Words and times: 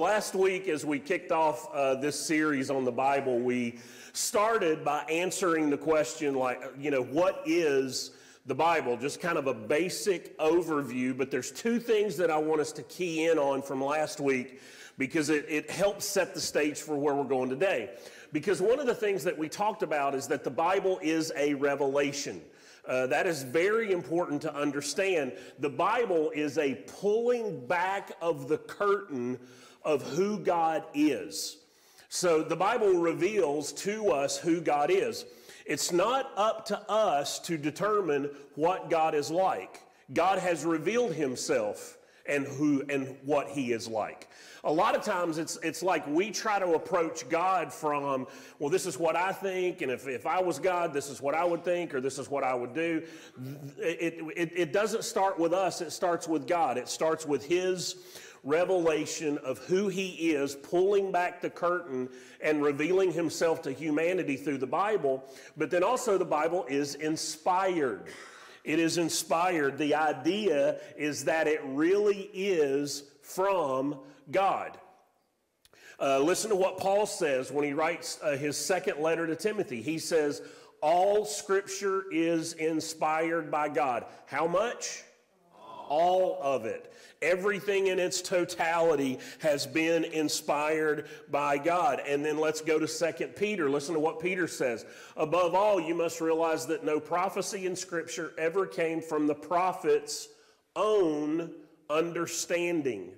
last 0.00 0.34
week, 0.34 0.66
as 0.66 0.82
we 0.82 0.98
kicked 0.98 1.30
off 1.30 1.68
uh, 1.74 1.94
this 1.94 2.18
series 2.18 2.70
on 2.70 2.86
the 2.86 2.92
Bible, 2.92 3.38
we 3.38 3.78
started 4.14 4.82
by 4.82 5.02
answering 5.10 5.68
the 5.68 5.76
question, 5.76 6.34
like, 6.34 6.62
you 6.78 6.90
know, 6.90 7.02
what 7.02 7.42
is 7.44 8.12
the 8.46 8.54
Bible? 8.54 8.96
Just 8.96 9.20
kind 9.20 9.36
of 9.36 9.46
a 9.46 9.52
basic 9.52 10.36
overview. 10.38 11.16
But 11.16 11.30
there's 11.30 11.52
two 11.52 11.78
things 11.78 12.16
that 12.16 12.30
I 12.30 12.38
want 12.38 12.62
us 12.62 12.72
to 12.72 12.82
key 12.84 13.26
in 13.26 13.38
on 13.38 13.60
from 13.60 13.84
last 13.84 14.20
week 14.20 14.62
because 14.96 15.28
it, 15.28 15.44
it 15.50 15.70
helps 15.70 16.06
set 16.06 16.32
the 16.32 16.40
stage 16.40 16.78
for 16.78 16.96
where 16.96 17.14
we're 17.14 17.24
going 17.24 17.50
today. 17.50 17.90
Because 18.32 18.62
one 18.62 18.80
of 18.80 18.86
the 18.86 18.94
things 18.94 19.22
that 19.24 19.36
we 19.36 19.50
talked 19.50 19.82
about 19.82 20.14
is 20.14 20.26
that 20.28 20.44
the 20.44 20.50
Bible 20.50 20.98
is 21.02 21.30
a 21.36 21.52
revelation. 21.54 22.40
Uh, 22.88 23.06
that 23.06 23.26
is 23.26 23.42
very 23.42 23.92
important 23.92 24.40
to 24.40 24.54
understand. 24.54 25.32
The 25.58 25.68
Bible 25.68 26.30
is 26.34 26.56
a 26.56 26.76
pulling 26.86 27.66
back 27.66 28.12
of 28.22 28.48
the 28.48 28.56
curtain 28.56 29.38
of 29.84 30.02
who 30.02 30.38
God 30.38 30.84
is. 30.94 31.56
So 32.08 32.42
the 32.42 32.56
Bible 32.56 32.94
reveals 32.94 33.72
to 33.74 34.10
us 34.10 34.36
who 34.36 34.60
God 34.60 34.90
is. 34.90 35.24
It's 35.64 35.92
not 35.92 36.32
up 36.36 36.66
to 36.66 36.78
us 36.90 37.38
to 37.40 37.56
determine 37.56 38.30
what 38.56 38.90
God 38.90 39.14
is 39.14 39.30
like. 39.30 39.80
God 40.12 40.40
has 40.40 40.64
revealed 40.64 41.14
himself 41.14 41.96
and 42.26 42.46
who 42.46 42.82
and 42.88 43.16
what 43.24 43.48
he 43.48 43.72
is 43.72 43.86
like. 43.86 44.28
A 44.64 44.72
lot 44.72 44.94
of 44.94 45.02
times 45.02 45.38
it's, 45.38 45.56
it's 45.62 45.82
like 45.82 46.06
we 46.06 46.30
try 46.30 46.58
to 46.58 46.74
approach 46.74 47.26
God 47.28 47.72
from, 47.72 48.26
well, 48.58 48.68
this 48.68 48.84
is 48.84 48.98
what 48.98 49.16
I 49.16 49.32
think, 49.32 49.80
and 49.80 49.90
if, 49.90 50.06
if 50.06 50.26
I 50.26 50.40
was 50.40 50.58
God, 50.58 50.92
this 50.92 51.08
is 51.08 51.22
what 51.22 51.34
I 51.34 51.44
would 51.44 51.64
think, 51.64 51.94
or 51.94 52.00
this 52.00 52.18
is 52.18 52.28
what 52.28 52.44
I 52.44 52.54
would 52.54 52.74
do. 52.74 53.02
It, 53.78 54.18
it, 54.36 54.52
it 54.54 54.72
doesn't 54.72 55.04
start 55.04 55.38
with 55.38 55.54
us, 55.54 55.80
it 55.80 55.92
starts 55.92 56.28
with 56.28 56.46
God. 56.46 56.76
It 56.76 56.88
starts 56.88 57.24
with 57.24 57.44
His 57.44 57.94
revelation 58.42 59.38
of 59.38 59.58
who 59.58 59.88
He 59.88 60.32
is, 60.32 60.54
pulling 60.54 61.12
back 61.12 61.40
the 61.40 61.50
curtain 61.50 62.08
and 62.40 62.62
revealing 62.62 63.12
Himself 63.12 63.62
to 63.62 63.72
humanity 63.72 64.36
through 64.36 64.58
the 64.58 64.66
Bible. 64.66 65.24
But 65.56 65.70
then 65.70 65.82
also, 65.82 66.18
the 66.18 66.24
Bible 66.24 66.64
is 66.68 66.94
inspired. 66.96 68.04
It 68.64 68.78
is 68.78 68.98
inspired. 68.98 69.78
The 69.78 69.94
idea 69.94 70.78
is 70.96 71.24
that 71.24 71.46
it 71.46 71.60
really 71.64 72.30
is 72.32 73.04
from 73.22 73.98
God. 74.30 74.76
Uh, 76.00 76.18
listen 76.18 76.48
to 76.48 76.56
what 76.56 76.78
Paul 76.78 77.04
says 77.04 77.52
when 77.52 77.64
he 77.64 77.72
writes 77.72 78.18
uh, 78.22 78.36
his 78.36 78.56
second 78.56 79.00
letter 79.00 79.26
to 79.26 79.36
Timothy. 79.36 79.82
He 79.82 79.98
says, 79.98 80.40
All 80.80 81.26
scripture 81.26 82.04
is 82.10 82.54
inspired 82.54 83.50
by 83.50 83.68
God. 83.68 84.06
How 84.26 84.46
much? 84.46 85.02
All 85.88 86.38
of 86.40 86.64
it. 86.64 86.89
Everything 87.22 87.88
in 87.88 87.98
its 87.98 88.22
totality 88.22 89.18
has 89.40 89.66
been 89.66 90.04
inspired 90.04 91.06
by 91.30 91.58
God. 91.58 92.00
And 92.06 92.24
then 92.24 92.38
let's 92.38 92.62
go 92.62 92.78
to 92.78 92.88
Second 92.88 93.36
Peter. 93.36 93.68
Listen 93.68 93.94
to 93.94 94.00
what 94.00 94.20
Peter 94.20 94.48
says. 94.48 94.86
Above 95.16 95.54
all, 95.54 95.78
you 95.78 95.94
must 95.94 96.20
realize 96.20 96.66
that 96.66 96.84
no 96.84 96.98
prophecy 96.98 97.66
in 97.66 97.76
Scripture 97.76 98.32
ever 98.38 98.66
came 98.66 99.02
from 99.02 99.26
the 99.26 99.34
prophet's 99.34 100.28
own 100.74 101.50
understanding 101.90 103.12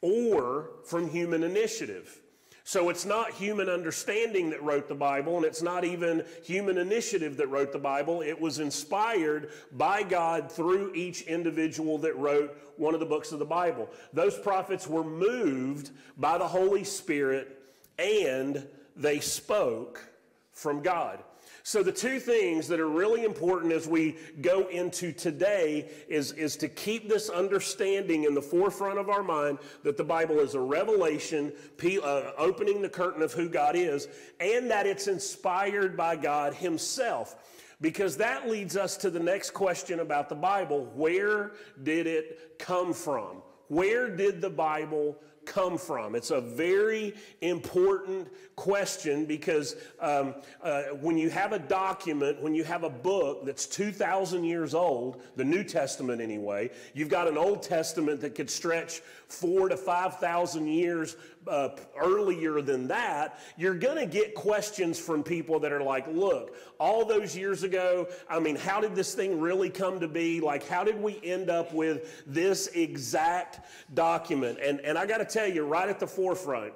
or 0.00 0.70
from 0.84 1.08
human 1.08 1.42
initiative. 1.42 2.20
So 2.68 2.88
it's 2.88 3.04
not 3.04 3.30
human 3.30 3.68
understanding 3.68 4.50
that 4.50 4.60
wrote 4.60 4.88
the 4.88 4.94
Bible, 4.96 5.36
and 5.36 5.44
it's 5.44 5.62
not 5.62 5.84
even 5.84 6.24
human 6.42 6.78
initiative 6.78 7.36
that 7.36 7.46
wrote 7.46 7.70
the 7.70 7.78
Bible. 7.78 8.22
It 8.22 8.40
was 8.40 8.58
inspired 8.58 9.52
by 9.70 10.02
God 10.02 10.50
through 10.50 10.92
each 10.92 11.22
individual 11.22 11.96
that 11.98 12.16
wrote 12.16 12.58
one 12.76 12.92
of 12.92 12.98
the 12.98 13.06
books 13.06 13.30
of 13.30 13.38
the 13.38 13.44
Bible. 13.44 13.88
Those 14.12 14.36
prophets 14.36 14.88
were 14.88 15.04
moved 15.04 15.92
by 16.16 16.38
the 16.38 16.48
Holy 16.48 16.82
Spirit 16.82 17.56
and 18.00 18.66
they 18.96 19.20
spoke 19.20 20.04
from 20.52 20.82
God. 20.82 21.22
So, 21.66 21.82
the 21.82 21.90
two 21.90 22.20
things 22.20 22.68
that 22.68 22.78
are 22.78 22.88
really 22.88 23.24
important 23.24 23.72
as 23.72 23.88
we 23.88 24.18
go 24.40 24.68
into 24.68 25.10
today 25.10 25.90
is, 26.06 26.30
is 26.30 26.54
to 26.58 26.68
keep 26.68 27.08
this 27.08 27.28
understanding 27.28 28.22
in 28.22 28.34
the 28.34 28.40
forefront 28.40 29.00
of 29.00 29.08
our 29.10 29.24
mind 29.24 29.58
that 29.82 29.96
the 29.96 30.04
Bible 30.04 30.38
is 30.38 30.54
a 30.54 30.60
revelation, 30.60 31.52
uh, 31.82 32.30
opening 32.38 32.82
the 32.82 32.88
curtain 32.88 33.20
of 33.20 33.32
who 33.32 33.48
God 33.48 33.74
is, 33.74 34.06
and 34.38 34.70
that 34.70 34.86
it's 34.86 35.08
inspired 35.08 35.96
by 35.96 36.14
God 36.14 36.54
Himself. 36.54 37.34
Because 37.80 38.16
that 38.18 38.48
leads 38.48 38.76
us 38.76 38.96
to 38.98 39.10
the 39.10 39.18
next 39.18 39.50
question 39.50 39.98
about 39.98 40.28
the 40.28 40.36
Bible 40.36 40.84
where 40.94 41.50
did 41.82 42.06
it 42.06 42.60
come 42.60 42.92
from? 42.92 43.42
Where 43.66 44.08
did 44.08 44.40
the 44.40 44.50
Bible 44.50 45.18
come 45.46 45.78
from? 45.78 46.14
It's 46.14 46.30
a 46.30 46.40
very 46.40 47.14
important 47.40 48.28
question 48.56 49.24
because 49.24 49.76
um, 50.00 50.34
uh, 50.62 50.82
when 51.00 51.16
you 51.16 51.30
have 51.30 51.52
a 51.52 51.58
document, 51.58 52.42
when 52.42 52.54
you 52.54 52.64
have 52.64 52.82
a 52.82 52.90
book 52.90 53.46
that's 53.46 53.66
2,000 53.66 54.44
years 54.44 54.74
old, 54.74 55.22
the 55.36 55.44
New 55.44 55.64
Testament 55.64 56.20
anyway, 56.20 56.70
you've 56.92 57.08
got 57.08 57.28
an 57.28 57.38
Old 57.38 57.62
Testament 57.62 58.20
that 58.20 58.34
could 58.34 58.50
stretch 58.50 59.00
four 59.28 59.68
to 59.68 59.76
5,000 59.76 60.66
years 60.66 61.16
uh, 61.48 61.70
earlier 61.98 62.60
than 62.60 62.88
that, 62.88 63.38
you're 63.56 63.74
going 63.74 63.96
to 63.96 64.06
get 64.06 64.34
questions 64.34 64.98
from 64.98 65.22
people 65.22 65.60
that 65.60 65.72
are 65.72 65.82
like, 65.82 66.06
look, 66.08 66.56
all 66.78 67.04
those 67.04 67.36
years 67.36 67.62
ago, 67.62 68.08
I 68.28 68.40
mean, 68.40 68.56
how 68.56 68.80
did 68.80 68.94
this 68.94 69.14
thing 69.14 69.40
really 69.40 69.70
come 69.70 70.00
to 70.00 70.08
be? 70.08 70.40
Like, 70.40 70.66
how 70.66 70.84
did 70.84 71.00
we 71.00 71.20
end 71.22 71.50
up 71.50 71.72
with 71.72 72.24
this 72.26 72.68
exact 72.68 73.60
document? 73.94 74.58
And, 74.62 74.80
and 74.80 74.98
I 74.98 75.06
got 75.06 75.18
to 75.18 75.24
tell 75.24 75.46
you, 75.46 75.64
right 75.64 75.88
at 75.88 76.00
the 76.00 76.06
forefront, 76.06 76.72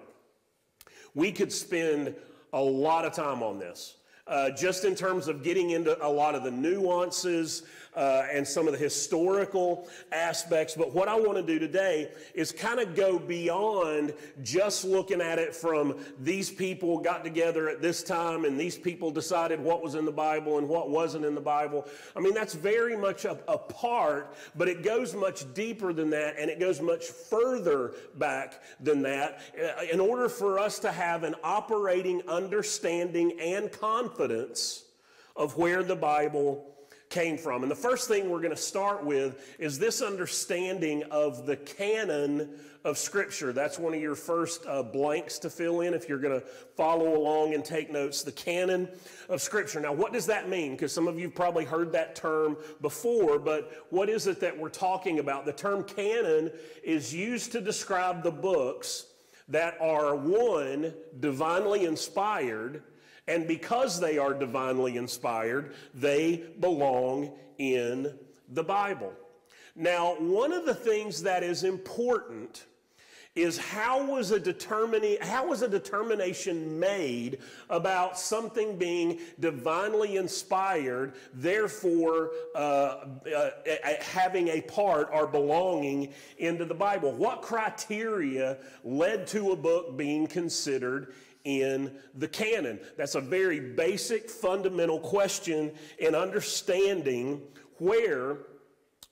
we 1.15 1.33
could 1.33 1.53
spend 1.53 2.15
a 2.53 2.61
lot 2.61 3.05
of 3.05 3.13
time 3.13 3.43
on 3.43 3.59
this. 3.59 3.97
Uh, 4.27 4.49
just 4.51 4.85
in 4.85 4.95
terms 4.95 5.27
of 5.27 5.43
getting 5.43 5.71
into 5.71 6.01
a 6.07 6.09
lot 6.09 6.37
of 6.37 6.45
the 6.45 6.51
nuances 6.51 7.65
uh, 7.95 8.27
and 8.31 8.47
some 8.47 8.67
of 8.67 8.73
the 8.73 8.79
historical 8.79 9.89
aspects. 10.13 10.75
But 10.75 10.95
what 10.95 11.09
I 11.09 11.17
want 11.17 11.37
to 11.37 11.43
do 11.43 11.59
today 11.59 12.11
is 12.35 12.53
kind 12.53 12.79
of 12.81 12.95
go 12.95 13.19
beyond 13.19 14.15
just 14.43 14.85
looking 14.85 15.21
at 15.21 15.39
it 15.39 15.55
from 15.55 15.99
these 16.21 16.51
people 16.51 16.99
got 16.99 17.25
together 17.25 17.69
at 17.69 17.83
this 17.83 18.03
time 18.03 18.45
and 18.45 18.59
these 18.59 18.77
people 18.77 19.11
decided 19.11 19.61
what 19.61 19.83
was 19.83 19.95
in 19.95 20.05
the 20.05 20.13
Bible 20.13 20.59
and 20.59 20.69
what 20.69 20.91
wasn't 20.91 21.25
in 21.25 21.35
the 21.35 21.41
Bible. 21.41 21.87
I 22.15 22.21
mean, 22.21 22.35
that's 22.35 22.55
very 22.55 22.97
much 22.97 23.25
a, 23.25 23.39
a 23.49 23.59
part, 23.59 24.35
but 24.55 24.69
it 24.69 24.83
goes 24.83 25.15
much 25.15 25.53
deeper 25.55 25.93
than 25.93 26.11
that 26.11 26.37
and 26.39 26.51
it 26.51 26.61
goes 26.61 26.81
much 26.81 27.07
further 27.07 27.95
back 28.17 28.63
than 28.81 29.03
that. 29.03 29.41
Uh, 29.61 29.83
in 29.93 30.01
order 30.01 30.29
for 30.29 30.59
us 30.59 30.79
to 30.81 30.93
have 30.93 31.25
an 31.25 31.35
operating 31.43 32.23
understanding 32.29 33.39
and 33.41 33.73
confidence 33.73 34.85
of 35.37 35.57
where 35.57 35.83
the 35.83 35.97
Bible 35.97 36.71
came 37.11 37.37
from. 37.37 37.63
And 37.63 37.71
the 37.71 37.77
first 37.77 38.09
thing 38.09 38.31
we're 38.31 38.41
going 38.41 38.55
to 38.55 38.57
start 38.57 39.05
with 39.05 39.57
is 39.59 39.79
this 39.79 40.01
understanding 40.01 41.03
of 41.11 41.45
the 41.45 41.57
canon 41.57 42.51
of 42.85 42.97
Scripture. 42.97 43.53
That's 43.53 43.79
one 43.79 43.93
of 43.93 44.01
your 44.01 44.15
first 44.15 44.65
uh, 44.67 44.85
blanks 44.85 45.39
to 45.41 45.51
fill 45.51 45.81
in 45.81 45.93
if 45.93 46.09
you're 46.09 46.19
going 46.19 46.41
to 46.41 46.47
follow 46.77 47.17
along 47.17 47.55
and 47.55 47.65
take 47.65 47.91
notes. 47.93 48.23
The 48.23 48.33
canon 48.33 48.89
of 49.29 49.43
Scripture. 49.43 49.81
Now, 49.81 49.93
what 49.93 50.13
does 50.13 50.25
that 50.27 50.49
mean? 50.49 50.73
Because 50.73 50.93
some 50.93 51.09
of 51.09 51.19
you 51.19 51.27
have 51.27 51.35
probably 51.35 51.65
heard 51.65 51.93
that 51.93 52.15
term 52.15 52.57
before, 52.81 53.39
but 53.39 53.87
what 53.91 54.09
is 54.09 54.29
it 54.29 54.41
that 54.41 54.57
we're 54.57 54.71
talking 54.71 55.19
about? 55.19 55.45
The 55.45 55.53
term 55.53 55.83
canon 55.83 56.53
is 56.83 57.13
used 57.13 57.51
to 57.53 57.61
describe 57.61 58.23
the 58.23 58.31
books 58.31 59.07
that 59.49 59.77
are 59.81 60.15
one, 60.15 60.95
divinely 61.19 61.85
inspired 61.85 62.85
and 63.31 63.47
because 63.47 64.01
they 64.01 64.19
are 64.19 64.35
divinely 64.35 64.97
inspired, 64.97 65.73
they 65.95 66.45
belong 66.59 67.31
in 67.59 68.19
the 68.49 68.65
Bible. 68.65 69.13
Now, 69.77 70.17
one 70.19 70.53
of 70.53 70.67
the 70.67 70.75
things 70.75 71.23
that 71.23 71.45
is 71.45 71.63
important 71.63 72.67
is 73.37 73.57
how 73.57 74.05
was 74.05 74.33
a 74.33 74.41
determining 74.41 75.17
how 75.21 75.47
was 75.47 75.63
a 75.63 75.69
determination 75.69 76.81
made 76.81 77.39
about 77.69 78.19
something 78.19 78.77
being 78.77 79.21
divinely 79.39 80.17
inspired 80.17 81.15
therefore 81.33 82.33
uh, 82.57 82.59
uh, 83.33 83.51
having 84.01 84.49
a 84.49 84.61
part 84.63 85.09
or 85.13 85.29
belonging 85.29 86.13
into 86.39 86.65
the 86.65 86.75
bible 86.75 87.13
what 87.13 87.41
criteria 87.41 88.59
led 88.83 89.29
to 89.29 89.53
a 89.53 89.57
book 89.57 89.97
being 89.97 90.27
considered 90.27 91.15
in 91.45 91.93
the 92.15 92.29
canon? 92.29 92.81
That's 92.97 93.15
a 93.15 93.21
very 93.21 93.61
basic, 93.61 94.31
fundamental 94.31 94.99
question 94.99 95.73
in 95.99 96.15
understanding 96.15 97.43
where 97.79 98.39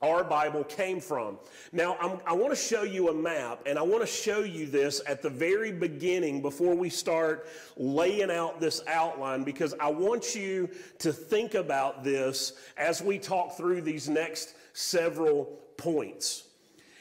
our 0.01 0.23
Bible 0.23 0.63
came 0.63 1.01
from. 1.01 1.39
Now, 1.73 1.97
I'm, 2.01 2.21
i 2.25 2.33
want 2.33 2.51
to 2.51 2.57
show 2.57 2.83
you 2.83 3.09
a 3.09 3.15
map, 3.15 3.63
and 3.67 3.79
I 3.79 3.83
want 3.83 4.01
to 4.01 4.07
show 4.07 4.41
you 4.41 4.67
this 4.67 5.01
at 5.07 5.23
the 5.23 5.31
very 5.31 5.73
beginning 5.73 6.41
before 6.41 6.75
we 6.75 6.89
start 6.89 7.49
laying 7.77 8.31
out 8.31 8.61
this 8.61 8.81
outline 8.87 9.43
because 9.43 9.75
I 9.81 9.89
want 9.89 10.37
you 10.37 10.71
to 11.01 11.13
think 11.13 11.55
about 11.55 12.05
this 12.05 12.53
as 12.77 13.03
we 13.03 13.19
talk 13.19 13.57
through 13.57 13.83
these 13.83 14.09
next 14.09 14.55
several 14.73 15.47
points. 15.77 16.45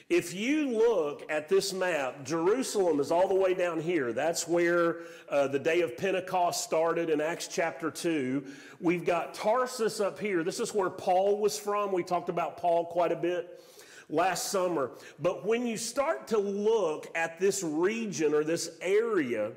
If 0.09 0.33
you 0.33 0.69
look 0.69 1.30
at 1.30 1.50
this 1.50 1.74
map, 1.74 2.24
Jerusalem 2.24 3.01
is 3.01 3.12
all 3.12 3.27
the 3.27 3.36
way 3.36 3.54
down 3.54 3.81
here. 3.81 4.13
That's 4.13 4.48
where 4.48 5.00
uh, 5.27 5.50
the 5.50 5.59
day 5.59 5.81
of 5.81 5.98
Pentecost 5.98 6.63
started 6.63 7.09
in 7.09 7.19
Acts 7.19 7.50
chapter 7.50 7.92
2. 7.92 8.42
We've 8.80 9.06
got 9.06 9.33
Tarsus 9.33 10.00
up 10.00 10.18
here. 10.18 10.45
This 10.45 10.62
is 10.62 10.74
where 10.74 10.89
Paul 10.89 11.42
was 11.42 11.59
from. 11.59 11.92
We 11.92 12.04
talked 12.04 12.30
about 12.30 12.56
Paul 12.56 12.86
quite 12.86 13.12
a 13.12 13.18
bit 13.18 13.62
last 14.09 14.50
summer. 14.50 14.92
But 15.19 15.45
when 15.45 15.68
you 15.68 15.75
start 15.75 16.25
to 16.27 16.38
look 16.38 17.07
at 17.13 17.38
this 17.38 17.62
region 17.62 18.33
or 18.33 18.45
this 18.45 18.77
area, 18.80 19.51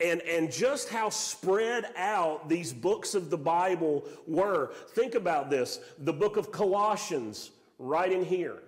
and, 0.00 0.20
and 0.20 0.52
just 0.52 0.90
how 0.90 1.08
spread 1.08 1.86
out 1.96 2.46
these 2.46 2.74
books 2.74 3.14
of 3.14 3.30
the 3.30 3.38
Bible 3.38 4.04
were. 4.28 4.70
Think 4.90 5.16
about 5.16 5.50
this 5.50 5.80
the 5.98 6.12
book 6.12 6.36
of 6.36 6.52
Colossians, 6.52 7.50
right 7.78 8.12
in 8.12 8.24
here. 8.24 8.62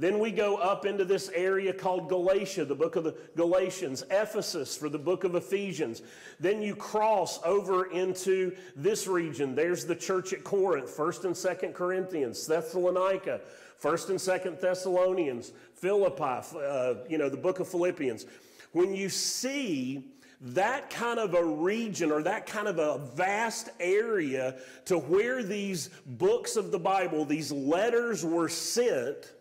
Then 0.00 0.18
we 0.18 0.30
go 0.30 0.56
up 0.56 0.86
into 0.86 1.04
this 1.04 1.28
area 1.34 1.74
called 1.74 2.08
Galatia, 2.08 2.64
the 2.64 2.74
book 2.74 2.96
of 2.96 3.04
the 3.04 3.14
Galatians, 3.36 4.02
Ephesus 4.10 4.74
for 4.74 4.88
the 4.88 4.98
book 4.98 5.24
of 5.24 5.34
Ephesians. 5.34 6.00
Then 6.40 6.62
you 6.62 6.74
cross 6.74 7.38
over 7.44 7.84
into 7.90 8.56
this 8.74 9.06
region. 9.06 9.54
There's 9.54 9.84
the 9.84 9.94
church 9.94 10.32
at 10.32 10.42
Corinth, 10.42 10.96
1st 10.96 11.24
and 11.24 11.34
2nd 11.34 11.74
Corinthians, 11.74 12.46
Thessalonica, 12.46 13.42
1st 13.82 14.08
and 14.08 14.18
2nd 14.18 14.58
Thessalonians, 14.58 15.52
Philippi, 15.74 16.46
uh, 16.56 16.94
you 17.06 17.18
know, 17.18 17.28
the 17.28 17.36
book 17.36 17.60
of 17.60 17.68
Philippians. 17.68 18.24
When 18.72 18.94
you 18.94 19.10
see 19.10 20.02
that 20.40 20.88
kind 20.88 21.18
of 21.18 21.34
a 21.34 21.44
region 21.44 22.10
or 22.10 22.22
that 22.22 22.46
kind 22.46 22.68
of 22.68 22.78
a 22.78 22.96
vast 23.14 23.68
area 23.78 24.56
to 24.86 24.96
where 24.96 25.42
these 25.42 25.90
books 26.06 26.56
of 26.56 26.70
the 26.70 26.78
Bible, 26.78 27.26
these 27.26 27.52
letters 27.52 28.24
were 28.24 28.48
sent, 28.48 29.34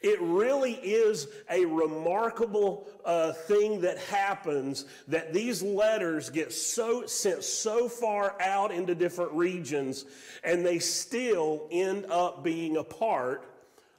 it 0.00 0.20
really 0.20 0.74
is 0.74 1.28
a 1.50 1.64
remarkable 1.66 2.88
uh, 3.04 3.32
thing 3.32 3.82
that 3.82 3.98
happens 3.98 4.86
that 5.08 5.32
these 5.32 5.62
letters 5.62 6.30
get 6.30 6.52
so 6.52 7.04
sent 7.06 7.44
so 7.44 7.88
far 7.88 8.34
out 8.40 8.72
into 8.72 8.94
different 8.94 9.32
regions 9.32 10.06
and 10.42 10.64
they 10.64 10.78
still 10.78 11.68
end 11.70 12.06
up 12.10 12.42
being 12.42 12.78
a 12.78 12.84
part 12.84 13.44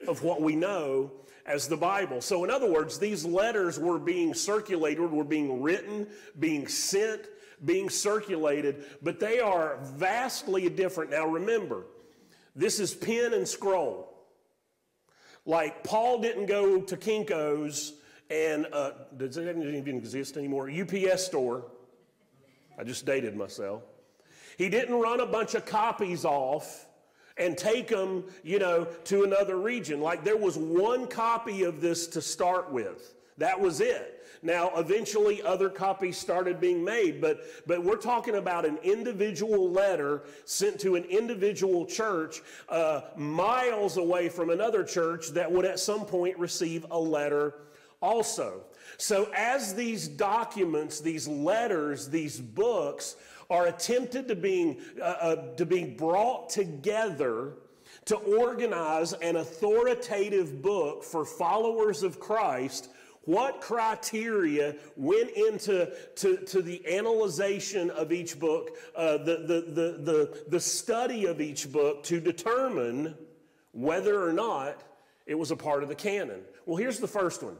of 0.08 0.24
what 0.24 0.42
we 0.42 0.56
know 0.56 1.12
as 1.46 1.68
the 1.68 1.76
Bible. 1.76 2.20
So, 2.20 2.42
in 2.44 2.50
other 2.50 2.70
words, 2.70 2.98
these 2.98 3.24
letters 3.24 3.78
were 3.78 3.98
being 3.98 4.34
circulated, 4.34 5.10
were 5.10 5.24
being 5.24 5.62
written, 5.62 6.08
being 6.38 6.66
sent, 6.66 7.22
being 7.64 7.88
circulated, 7.88 8.84
but 9.02 9.20
they 9.20 9.38
are 9.38 9.78
vastly 9.82 10.68
different. 10.68 11.10
Now, 11.10 11.26
remember, 11.26 11.84
this 12.56 12.80
is 12.80 12.94
pen 12.94 13.34
and 13.34 13.46
scroll. 13.46 14.11
Like 15.44 15.82
Paul 15.82 16.20
didn't 16.20 16.46
go 16.46 16.80
to 16.80 16.96
Kinko's 16.96 17.94
and 18.30 18.66
uh, 18.72 18.92
does 19.16 19.36
it 19.36 19.56
even 19.56 19.96
exist 19.96 20.36
anymore? 20.36 20.70
UPS 20.70 21.26
store. 21.26 21.64
I 22.78 22.84
just 22.84 23.04
dated 23.04 23.36
myself. 23.36 23.82
He 24.56 24.68
didn't 24.68 24.94
run 24.94 25.20
a 25.20 25.26
bunch 25.26 25.54
of 25.54 25.66
copies 25.66 26.24
off 26.24 26.86
and 27.36 27.56
take 27.56 27.88
them, 27.88 28.24
you 28.42 28.58
know, 28.58 28.84
to 29.04 29.24
another 29.24 29.56
region. 29.58 30.00
Like 30.00 30.24
there 30.24 30.36
was 30.36 30.56
one 30.56 31.06
copy 31.06 31.64
of 31.64 31.80
this 31.80 32.06
to 32.08 32.22
start 32.22 32.72
with. 32.72 33.14
That 33.38 33.60
was 33.60 33.80
it. 33.80 34.18
Now, 34.42 34.72
eventually, 34.76 35.40
other 35.40 35.70
copies 35.70 36.18
started 36.18 36.60
being 36.60 36.82
made, 36.82 37.20
but, 37.20 37.44
but 37.66 37.82
we're 37.82 37.96
talking 37.96 38.34
about 38.34 38.66
an 38.66 38.76
individual 38.82 39.70
letter 39.70 40.24
sent 40.44 40.80
to 40.80 40.96
an 40.96 41.04
individual 41.04 41.86
church 41.86 42.42
uh, 42.68 43.02
miles 43.16 43.98
away 43.98 44.28
from 44.28 44.50
another 44.50 44.82
church 44.82 45.28
that 45.28 45.50
would 45.50 45.64
at 45.64 45.78
some 45.78 46.04
point 46.04 46.36
receive 46.38 46.84
a 46.90 46.98
letter 46.98 47.54
also. 48.00 48.62
So, 48.98 49.30
as 49.34 49.74
these 49.74 50.08
documents, 50.08 51.00
these 51.00 51.28
letters, 51.28 52.08
these 52.08 52.40
books 52.40 53.16
are 53.48 53.66
attempted 53.66 54.26
to 54.28 54.34
being, 54.34 54.80
uh, 55.00 55.04
uh, 55.04 55.54
to 55.54 55.64
being 55.64 55.96
brought 55.96 56.50
together 56.50 57.54
to 58.06 58.16
organize 58.16 59.12
an 59.12 59.36
authoritative 59.36 60.60
book 60.62 61.04
for 61.04 61.24
followers 61.24 62.02
of 62.02 62.18
Christ 62.18 62.88
what 63.24 63.60
criteria 63.60 64.74
went 64.96 65.30
into 65.30 65.92
to, 66.16 66.36
to 66.38 66.62
the 66.62 66.84
analyzation 66.96 67.90
of 67.90 68.12
each 68.12 68.38
book, 68.38 68.70
uh, 68.96 69.18
the, 69.18 69.44
the, 69.46 69.60
the, 69.72 69.98
the, 70.02 70.44
the 70.48 70.60
study 70.60 71.26
of 71.26 71.40
each 71.40 71.70
book 71.70 72.02
to 72.04 72.20
determine 72.20 73.14
whether 73.72 74.22
or 74.22 74.32
not 74.32 74.82
it 75.26 75.36
was 75.36 75.50
a 75.50 75.56
part 75.56 75.82
of 75.82 75.88
the 75.88 75.94
canon. 75.94 76.40
Well, 76.66 76.76
here's 76.76 76.98
the 76.98 77.08
first 77.08 77.42
one. 77.42 77.56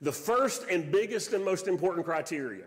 The 0.00 0.12
first 0.12 0.64
and 0.70 0.90
biggest 0.90 1.32
and 1.32 1.44
most 1.44 1.68
important 1.68 2.04
criteria 2.04 2.64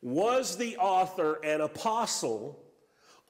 was 0.00 0.56
the 0.56 0.76
author 0.78 1.34
an 1.44 1.60
apostle 1.60 2.58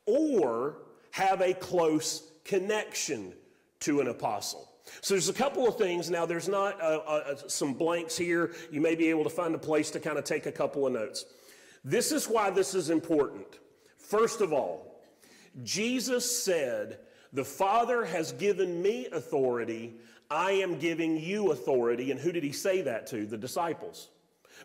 or 0.06 0.76
have 1.10 1.40
a 1.40 1.52
close 1.52 2.30
connection 2.44 3.32
to 3.80 4.00
an 4.00 4.08
apostle? 4.08 4.71
So 5.00 5.14
there's 5.14 5.28
a 5.28 5.34
couple 5.34 5.66
of 5.66 5.76
things. 5.76 6.10
Now, 6.10 6.26
there's 6.26 6.48
not 6.48 6.80
uh, 6.80 6.98
uh, 7.06 7.36
some 7.48 7.74
blanks 7.74 8.16
here. 8.16 8.52
You 8.70 8.80
may 8.80 8.94
be 8.94 9.08
able 9.08 9.24
to 9.24 9.30
find 9.30 9.54
a 9.54 9.58
place 9.58 9.90
to 9.92 10.00
kind 10.00 10.18
of 10.18 10.24
take 10.24 10.46
a 10.46 10.52
couple 10.52 10.86
of 10.86 10.92
notes. 10.92 11.24
This 11.84 12.12
is 12.12 12.26
why 12.26 12.50
this 12.50 12.74
is 12.74 12.90
important. 12.90 13.58
First 13.96 14.40
of 14.40 14.52
all, 14.52 15.02
Jesus 15.62 16.44
said, 16.44 16.98
The 17.32 17.44
Father 17.44 18.04
has 18.04 18.32
given 18.32 18.80
me 18.80 19.06
authority. 19.12 19.94
I 20.30 20.52
am 20.52 20.78
giving 20.78 21.18
you 21.18 21.52
authority. 21.52 22.10
And 22.10 22.20
who 22.20 22.32
did 22.32 22.44
he 22.44 22.52
say 22.52 22.82
that 22.82 23.06
to? 23.08 23.26
The 23.26 23.36
disciples 23.36 24.08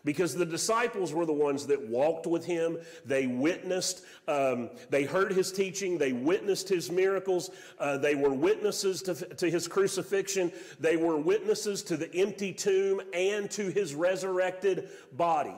because 0.04 0.34
the 0.34 0.46
disciples 0.46 1.12
were 1.12 1.26
the 1.26 1.32
ones 1.32 1.66
that 1.66 1.88
walked 1.88 2.26
with 2.26 2.44
him. 2.44 2.78
They 3.04 3.26
witnessed, 3.26 4.04
um, 4.26 4.70
they 4.90 5.04
heard 5.04 5.32
his 5.32 5.52
teaching, 5.52 5.98
they 5.98 6.12
witnessed 6.12 6.68
his 6.68 6.90
miracles, 6.90 7.50
uh, 7.78 7.98
they 7.98 8.14
were 8.14 8.32
witnesses 8.32 9.02
to, 9.02 9.14
to 9.14 9.50
his 9.50 9.68
crucifixion, 9.68 10.52
they 10.80 10.96
were 10.96 11.16
witnesses 11.16 11.82
to 11.84 11.96
the 11.96 12.12
empty 12.14 12.52
tomb 12.52 13.00
and 13.12 13.50
to 13.52 13.68
his 13.68 13.94
resurrected 13.94 14.88
body. 15.12 15.54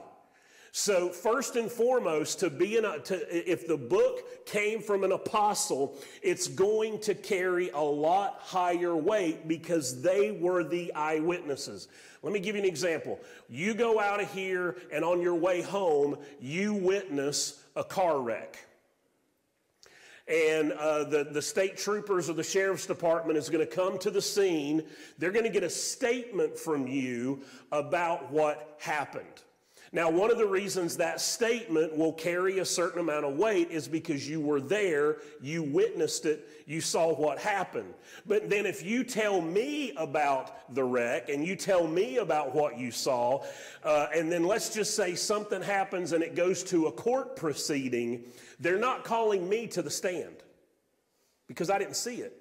So, 0.73 1.09
first 1.09 1.57
and 1.57 1.71
foremost, 1.71 2.39
to 2.41 2.51
be 2.51 2.77
an, 2.77 2.85
to, 3.05 3.51
if 3.51 3.67
the 3.67 3.77
book 3.77 4.47
came 4.47 4.81
from 4.81 5.03
an 5.03 5.11
apostle, 5.11 5.97
it's 6.23 6.47
going 6.47 7.01
to 7.01 7.15
carry 7.15 7.71
a 7.71 7.81
lot 7.81 8.39
higher 8.41 8.95
weight 8.95 9.49
because 9.49 10.01
they 10.01 10.31
were 10.31 10.63
the 10.63 10.93
eyewitnesses. 10.95 11.89
Let 12.23 12.33
me 12.33 12.39
give 12.39 12.55
you 12.55 12.63
an 12.63 12.69
example. 12.69 13.19
You 13.49 13.75
go 13.75 13.99
out 13.99 14.21
of 14.21 14.33
here, 14.33 14.77
and 14.93 15.05
on 15.05 15.21
your 15.21 15.35
way 15.35 15.61
home, 15.61 16.19
you 16.41 16.75
witness 16.75 17.65
a 17.75 17.83
car 17.83 18.21
wreck. 18.21 18.59
And 20.29 20.71
uh, 20.73 21.05
the, 21.05 21.25
the 21.25 21.43
state 21.43 21.77
troopers 21.77 22.31
or 22.31 22.35
the 22.35 22.45
sheriff's 22.45 22.87
department 22.87 23.37
is 23.37 23.49
going 23.49 23.67
to 23.67 23.75
come 23.75 23.99
to 23.99 24.11
the 24.11 24.23
scene. 24.23 24.85
They're 25.19 25.33
going 25.33 25.47
to 25.47 25.51
get 25.51 25.65
a 25.65 25.71
statement 25.71 26.57
from 26.57 26.87
you 26.87 27.43
about 27.73 28.31
what 28.31 28.77
happened. 28.79 29.27
Now, 29.93 30.09
one 30.09 30.31
of 30.31 30.39
the 30.39 30.47
reasons 30.47 30.97
that 30.99 31.21
statement 31.21 31.97
will 31.97 32.13
carry 32.13 32.61
a 32.61 32.65
certain 32.65 33.01
amount 33.01 33.25
of 33.25 33.37
weight 33.37 33.73
is 33.73 33.89
because 33.89 34.29
you 34.29 34.41
were 34.41 34.61
there, 34.61 35.17
you 35.41 35.65
witnessed 35.65 36.27
it, 36.27 36.49
you 36.65 36.81
saw 36.81 37.13
what 37.13 37.41
happened. 37.41 37.93
But 38.25 38.49
then, 38.49 38.67
if 38.67 38.85
you 38.85 39.03
tell 39.03 39.41
me 39.41 39.93
about 39.97 40.73
the 40.77 40.85
wreck 40.85 41.29
and 41.29 41.45
you 41.45 41.57
tell 41.57 41.89
me 41.89 42.19
about 42.19 42.55
what 42.55 42.79
you 42.79 42.93
saw, 42.93 43.45
uh, 43.83 44.07
and 44.15 44.31
then 44.31 44.45
let's 44.45 44.73
just 44.73 44.95
say 44.95 45.17
something 45.17 45.61
happens 45.61 46.13
and 46.13 46.23
it 46.23 46.37
goes 46.37 46.63
to 46.65 46.87
a 46.87 46.93
court 46.93 47.35
proceeding, 47.35 48.23
they're 48.61 48.79
not 48.79 49.03
calling 49.03 49.49
me 49.49 49.67
to 49.67 49.83
the 49.83 49.91
stand 49.91 50.37
because 51.49 51.69
I 51.69 51.81
didn't 51.81 51.97
see 51.97 52.17
it. 52.17 52.37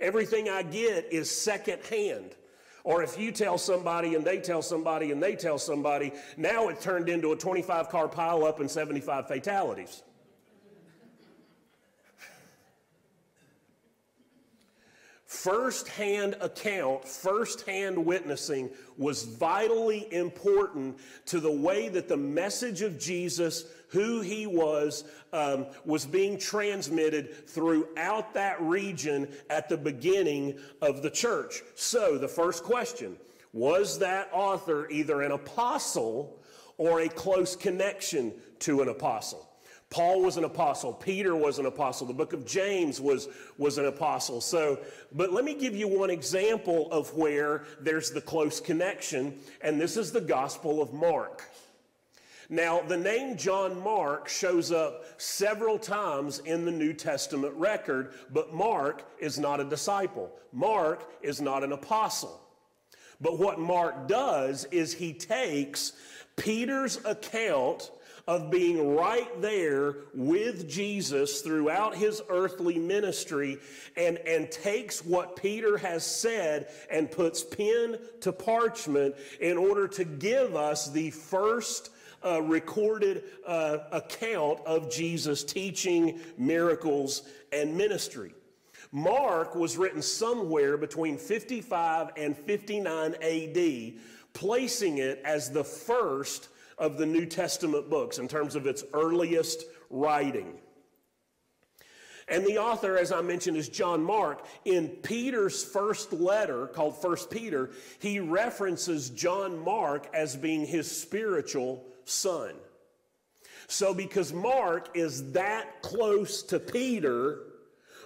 Everything 0.00 0.48
I 0.48 0.62
get 0.62 1.12
is 1.12 1.30
secondhand. 1.30 2.34
Or 2.84 3.02
if 3.02 3.18
you 3.18 3.32
tell 3.32 3.56
somebody 3.56 4.14
and 4.14 4.24
they 4.24 4.38
tell 4.38 4.60
somebody 4.60 5.10
and 5.10 5.22
they 5.22 5.34
tell 5.34 5.58
somebody, 5.58 6.12
now 6.36 6.68
it 6.68 6.82
turned 6.82 7.08
into 7.08 7.32
a 7.32 7.36
25 7.36 7.88
car 7.88 8.08
pileup 8.08 8.60
and 8.60 8.70
75 8.70 9.26
fatalities. 9.26 10.02
First-hand 15.24 16.36
account, 16.40 17.08
first-hand 17.08 18.04
witnessing 18.04 18.70
was 18.96 19.24
vitally 19.24 20.06
important 20.12 20.98
to 21.26 21.40
the 21.40 21.50
way 21.50 21.88
that 21.88 22.08
the 22.08 22.16
message 22.16 22.82
of 22.82 22.98
Jesus, 22.98 23.64
who 23.94 24.20
he 24.20 24.44
was, 24.44 25.04
um, 25.32 25.66
was 25.84 26.04
being 26.04 26.36
transmitted 26.36 27.48
throughout 27.48 28.34
that 28.34 28.60
region 28.60 29.28
at 29.48 29.68
the 29.68 29.76
beginning 29.76 30.58
of 30.82 31.00
the 31.00 31.10
church. 31.10 31.62
So, 31.76 32.18
the 32.18 32.28
first 32.28 32.64
question 32.64 33.16
was 33.52 34.00
that 34.00 34.28
author 34.32 34.88
either 34.90 35.22
an 35.22 35.30
apostle 35.30 36.42
or 36.76 37.02
a 37.02 37.08
close 37.08 37.54
connection 37.54 38.32
to 38.58 38.82
an 38.82 38.88
apostle? 38.88 39.48
Paul 39.90 40.22
was 40.22 40.36
an 40.36 40.42
apostle. 40.42 40.92
Peter 40.92 41.36
was 41.36 41.60
an 41.60 41.66
apostle. 41.66 42.08
The 42.08 42.14
book 42.14 42.32
of 42.32 42.44
James 42.44 43.00
was, 43.00 43.28
was 43.58 43.78
an 43.78 43.86
apostle. 43.86 44.40
So, 44.40 44.80
but 45.12 45.32
let 45.32 45.44
me 45.44 45.54
give 45.54 45.76
you 45.76 45.86
one 45.86 46.10
example 46.10 46.90
of 46.90 47.14
where 47.14 47.62
there's 47.78 48.10
the 48.10 48.20
close 48.20 48.58
connection, 48.58 49.38
and 49.60 49.80
this 49.80 49.96
is 49.96 50.10
the 50.10 50.20
Gospel 50.20 50.82
of 50.82 50.92
Mark. 50.92 51.48
Now, 52.48 52.80
the 52.80 52.96
name 52.96 53.36
John 53.36 53.80
Mark 53.80 54.28
shows 54.28 54.70
up 54.70 55.04
several 55.16 55.78
times 55.78 56.40
in 56.40 56.64
the 56.64 56.72
New 56.72 56.92
Testament 56.92 57.54
record, 57.54 58.12
but 58.30 58.52
Mark 58.52 59.04
is 59.18 59.38
not 59.38 59.60
a 59.60 59.64
disciple. 59.64 60.30
Mark 60.52 61.10
is 61.22 61.40
not 61.40 61.64
an 61.64 61.72
apostle. 61.72 62.40
But 63.20 63.38
what 63.38 63.58
Mark 63.58 64.08
does 64.08 64.64
is 64.66 64.92
he 64.92 65.12
takes 65.12 65.92
Peter's 66.36 67.02
account 67.04 67.90
of 68.26 68.50
being 68.50 68.96
right 68.96 69.40
there 69.42 69.96
with 70.14 70.68
Jesus 70.68 71.42
throughout 71.42 71.94
his 71.94 72.22
earthly 72.30 72.78
ministry 72.78 73.58
and, 73.96 74.16
and 74.18 74.50
takes 74.50 75.04
what 75.04 75.36
Peter 75.36 75.76
has 75.76 76.04
said 76.04 76.68
and 76.90 77.10
puts 77.10 77.44
pen 77.44 77.98
to 78.20 78.32
parchment 78.32 79.14
in 79.40 79.58
order 79.58 79.86
to 79.86 80.04
give 80.04 80.56
us 80.56 80.90
the 80.90 81.10
first 81.10 81.90
uh, 82.24 82.42
recorded 82.42 83.24
uh, 83.46 83.78
account 83.92 84.60
of 84.66 84.90
Jesus 84.90 85.44
teaching, 85.44 86.20
miracles, 86.38 87.22
and 87.52 87.76
ministry. 87.76 88.34
Mark 88.92 89.54
was 89.54 89.76
written 89.76 90.00
somewhere 90.00 90.76
between 90.76 91.18
55 91.18 92.10
and 92.16 92.36
59 92.36 93.14
AD, 93.20 93.92
placing 94.32 94.98
it 94.98 95.20
as 95.24 95.50
the 95.50 95.64
first 95.64 96.48
of 96.78 96.96
the 96.96 97.06
New 97.06 97.26
Testament 97.26 97.90
books 97.90 98.18
in 98.18 98.28
terms 98.28 98.54
of 98.54 98.66
its 98.66 98.84
earliest 98.92 99.64
writing. 99.90 100.54
And 102.28 102.46
the 102.46 102.58
author, 102.58 102.96
as 102.96 103.12
I 103.12 103.20
mentioned, 103.20 103.56
is 103.56 103.68
John 103.68 104.02
Mark. 104.02 104.46
In 104.64 104.88
Peter's 104.88 105.62
first 105.62 106.12
letter, 106.12 106.68
called 106.68 107.00
First 107.00 107.30
Peter, 107.30 107.70
he 107.98 108.18
references 108.18 109.10
John 109.10 109.58
Mark 109.58 110.08
as 110.14 110.34
being 110.34 110.64
his 110.64 110.90
spiritual 110.90 111.84
son. 112.04 112.54
So, 113.66 113.94
because 113.94 114.32
Mark 114.32 114.96
is 114.96 115.32
that 115.32 115.82
close 115.82 116.42
to 116.44 116.58
Peter, 116.58 117.38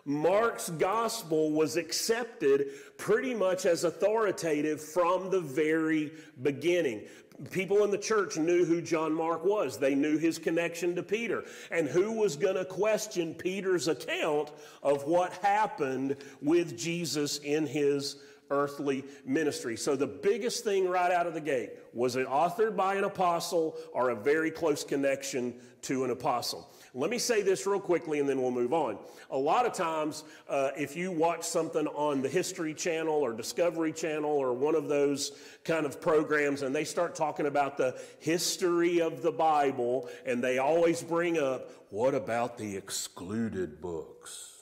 Mark's 0.05 0.71
gospel 0.71 1.51
was 1.51 1.77
accepted 1.77 2.69
pretty 2.97 3.35
much 3.35 3.67
as 3.67 3.85
authoritative 3.85 4.81
from 4.81 5.31
the 5.31 5.41
very 5.41 6.13
beginning. 6.43 7.03
People 7.51 7.85
in 7.85 7.91
the 7.91 7.99
church 7.99 8.37
knew 8.37 8.65
who 8.65 8.81
John 8.81 9.13
Mark 9.13 9.45
was. 9.45 9.79
They 9.79 9.95
knew 9.95 10.17
his 10.17 10.39
connection 10.39 10.95
to 10.97 11.03
Peter. 11.03 11.45
And 11.71 11.87
who 11.87 12.13
was 12.13 12.37
going 12.37 12.57
to 12.57 12.65
question 12.65 13.35
Peter's 13.35 13.87
account 13.87 14.51
of 14.83 15.05
what 15.05 15.33
happened 15.35 16.17
with 16.41 16.77
Jesus 16.77 17.39
in 17.39 17.67
his 17.67 18.17
earthly 18.51 19.05
ministry. 19.25 19.77
So 19.77 19.97
the 19.97 20.07
biggest 20.07 20.65
thing 20.65 20.89
right 20.89 21.13
out 21.13 21.27
of 21.27 21.35
the 21.35 21.41
gate 21.41 21.71
was 21.93 22.17
it 22.17 22.27
authored 22.27 22.77
by 22.77 22.95
an 22.95 23.05
apostle 23.05 23.77
or 23.93 24.11
a 24.11 24.17
very 24.17 24.51
close 24.51 24.85
connection 24.85 25.55
to 25.83 26.05
an 26.05 26.11
apostle? 26.11 26.73
Let 26.95 27.11
me 27.11 27.19
say 27.19 27.43
this 27.43 27.67
real 27.67 27.81
quickly 27.81 28.19
and 28.19 28.29
then 28.29 28.41
we'll 28.41 28.51
move 28.51 28.73
on. 28.73 28.99
A 29.31 29.39
lot 29.39 29.67
of 29.67 29.73
times, 29.73 30.25
uh, 30.49 30.71
if 30.77 30.97
you 30.97 31.13
watch 31.13 31.45
something 31.45 31.87
on 31.89 32.23
the 32.23 32.29
History 32.29 32.75
Channel 32.75 33.15
or 33.15 33.33
Discovery 33.33 33.93
Channel 33.93 34.31
or 34.31 34.55
one 34.55 34.75
of 34.75 34.89
those 34.89 35.33
kind 35.65 35.85
of 35.87 36.01
programs 36.01 36.63
and 36.63 36.75
they 36.75 36.85
start 36.85 37.15
talking 37.15 37.47
about 37.47 37.77
the 37.77 38.01
history 38.19 39.01
of 39.01 39.23
the 39.23 39.33
Bible 39.33 40.09
and 40.27 40.43
they 40.43 40.59
always 40.59 41.03
bring 41.03 41.39
up, 41.39 41.71
what 41.91 42.15
about 42.15 42.59
the 42.59 42.77
excluded 42.77 43.81
books? 43.81 44.58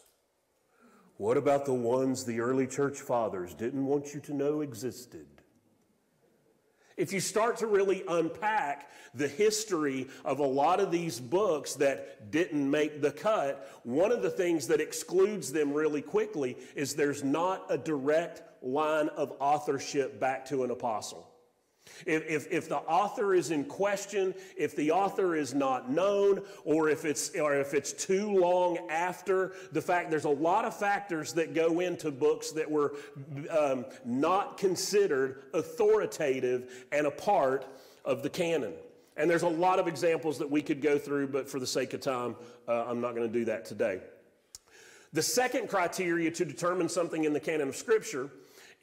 What 1.19 1.37
about 1.37 1.65
the 1.65 1.75
ones 1.75 2.25
the 2.25 2.41
early 2.41 2.67
church 2.67 3.01
fathers 3.01 3.55
didn't 3.55 3.87
want 3.87 4.13
you 4.13 4.21
to 4.21 4.35
know 4.35 4.61
existed? 4.61 5.27
If 6.97 7.13
you 7.13 7.21
start 7.21 7.59
to 7.59 7.67
really 7.67 8.03
unpack 8.09 8.91
the 9.15 9.29
history 9.29 10.09
of 10.25 10.39
a 10.39 10.47
lot 10.47 10.81
of 10.81 10.91
these 10.91 11.21
books 11.21 11.75
that 11.75 12.31
didn't 12.31 12.71
make 12.71 13.03
the 13.03 13.11
cut, 13.11 13.69
one 13.83 14.13
of 14.13 14.23
the 14.23 14.31
things 14.31 14.67
that 14.69 14.81
excludes 14.81 15.53
them 15.53 15.75
really 15.75 16.01
quickly 16.01 16.57
is 16.75 16.95
there's 16.95 17.23
not 17.23 17.67
a 17.69 17.77
direct 17.77 18.43
line 18.63 19.09
of 19.11 19.35
authorship 19.41 20.19
back 20.19 20.47
to 20.47 20.65
an 20.65 20.71
apostle. 20.71 21.31
If, 22.05 22.29
if, 22.29 22.53
if, 22.53 22.69
the 22.69 22.79
author 22.79 23.35
is 23.35 23.51
in 23.51 23.65
question, 23.65 24.35
if 24.57 24.77
the 24.77 24.91
author 24.91 25.35
is 25.35 25.55
not 25.55 25.91
known, 25.91 26.43
or 26.65 26.89
if, 26.89 27.05
it's, 27.05 27.31
or 27.39 27.55
if 27.55 27.75
it's 27.75 27.93
too 27.93 28.29
long 28.31 28.79
after 28.91 29.53
the 29.73 29.81
fact, 29.81 30.11
there's 30.11 30.25
a 30.25 30.29
lot 30.29 30.65
of 30.65 30.77
factors 30.77 31.33
that 31.35 31.55
go 31.55 31.81
into 31.81 32.11
books 32.11 32.51
that 32.53 32.71
were 32.71 32.95
um, 33.51 33.85
not 34.05 34.59
considered 34.59 35.45
authoritative 35.55 36.87
and 36.93 37.07
a 37.07 37.11
part 37.11 37.67
of 38.05 38.23
the 38.23 38.31
canon. 38.31 38.75
And 39.17 39.31
there's 39.31 39.43
a 39.43 39.49
lot 39.49 39.79
of 39.79 39.89
examples 39.89 40.39
that 40.39 40.51
we 40.51 40.61
could 40.61 40.83
go 40.83 40.99
through, 40.99 41.29
but 41.29 41.49
for 41.49 41.59
the 41.59 41.67
sake 41.67 41.95
of 41.95 42.01
time, 42.01 42.37
uh, 42.69 42.85
I'm 42.87 43.01
not 43.01 43.15
going 43.15 43.27
to 43.27 43.33
do 43.33 43.47
that 43.47 43.65
today. 43.65 44.01
The 45.13 45.23
second 45.23 45.69
criteria 45.69 46.31
to 46.33 46.45
determine 46.45 46.89
something 46.89 47.25
in 47.25 47.33
the 47.33 47.41
canon 47.41 47.69
of 47.69 47.77
Scripture 47.77 48.29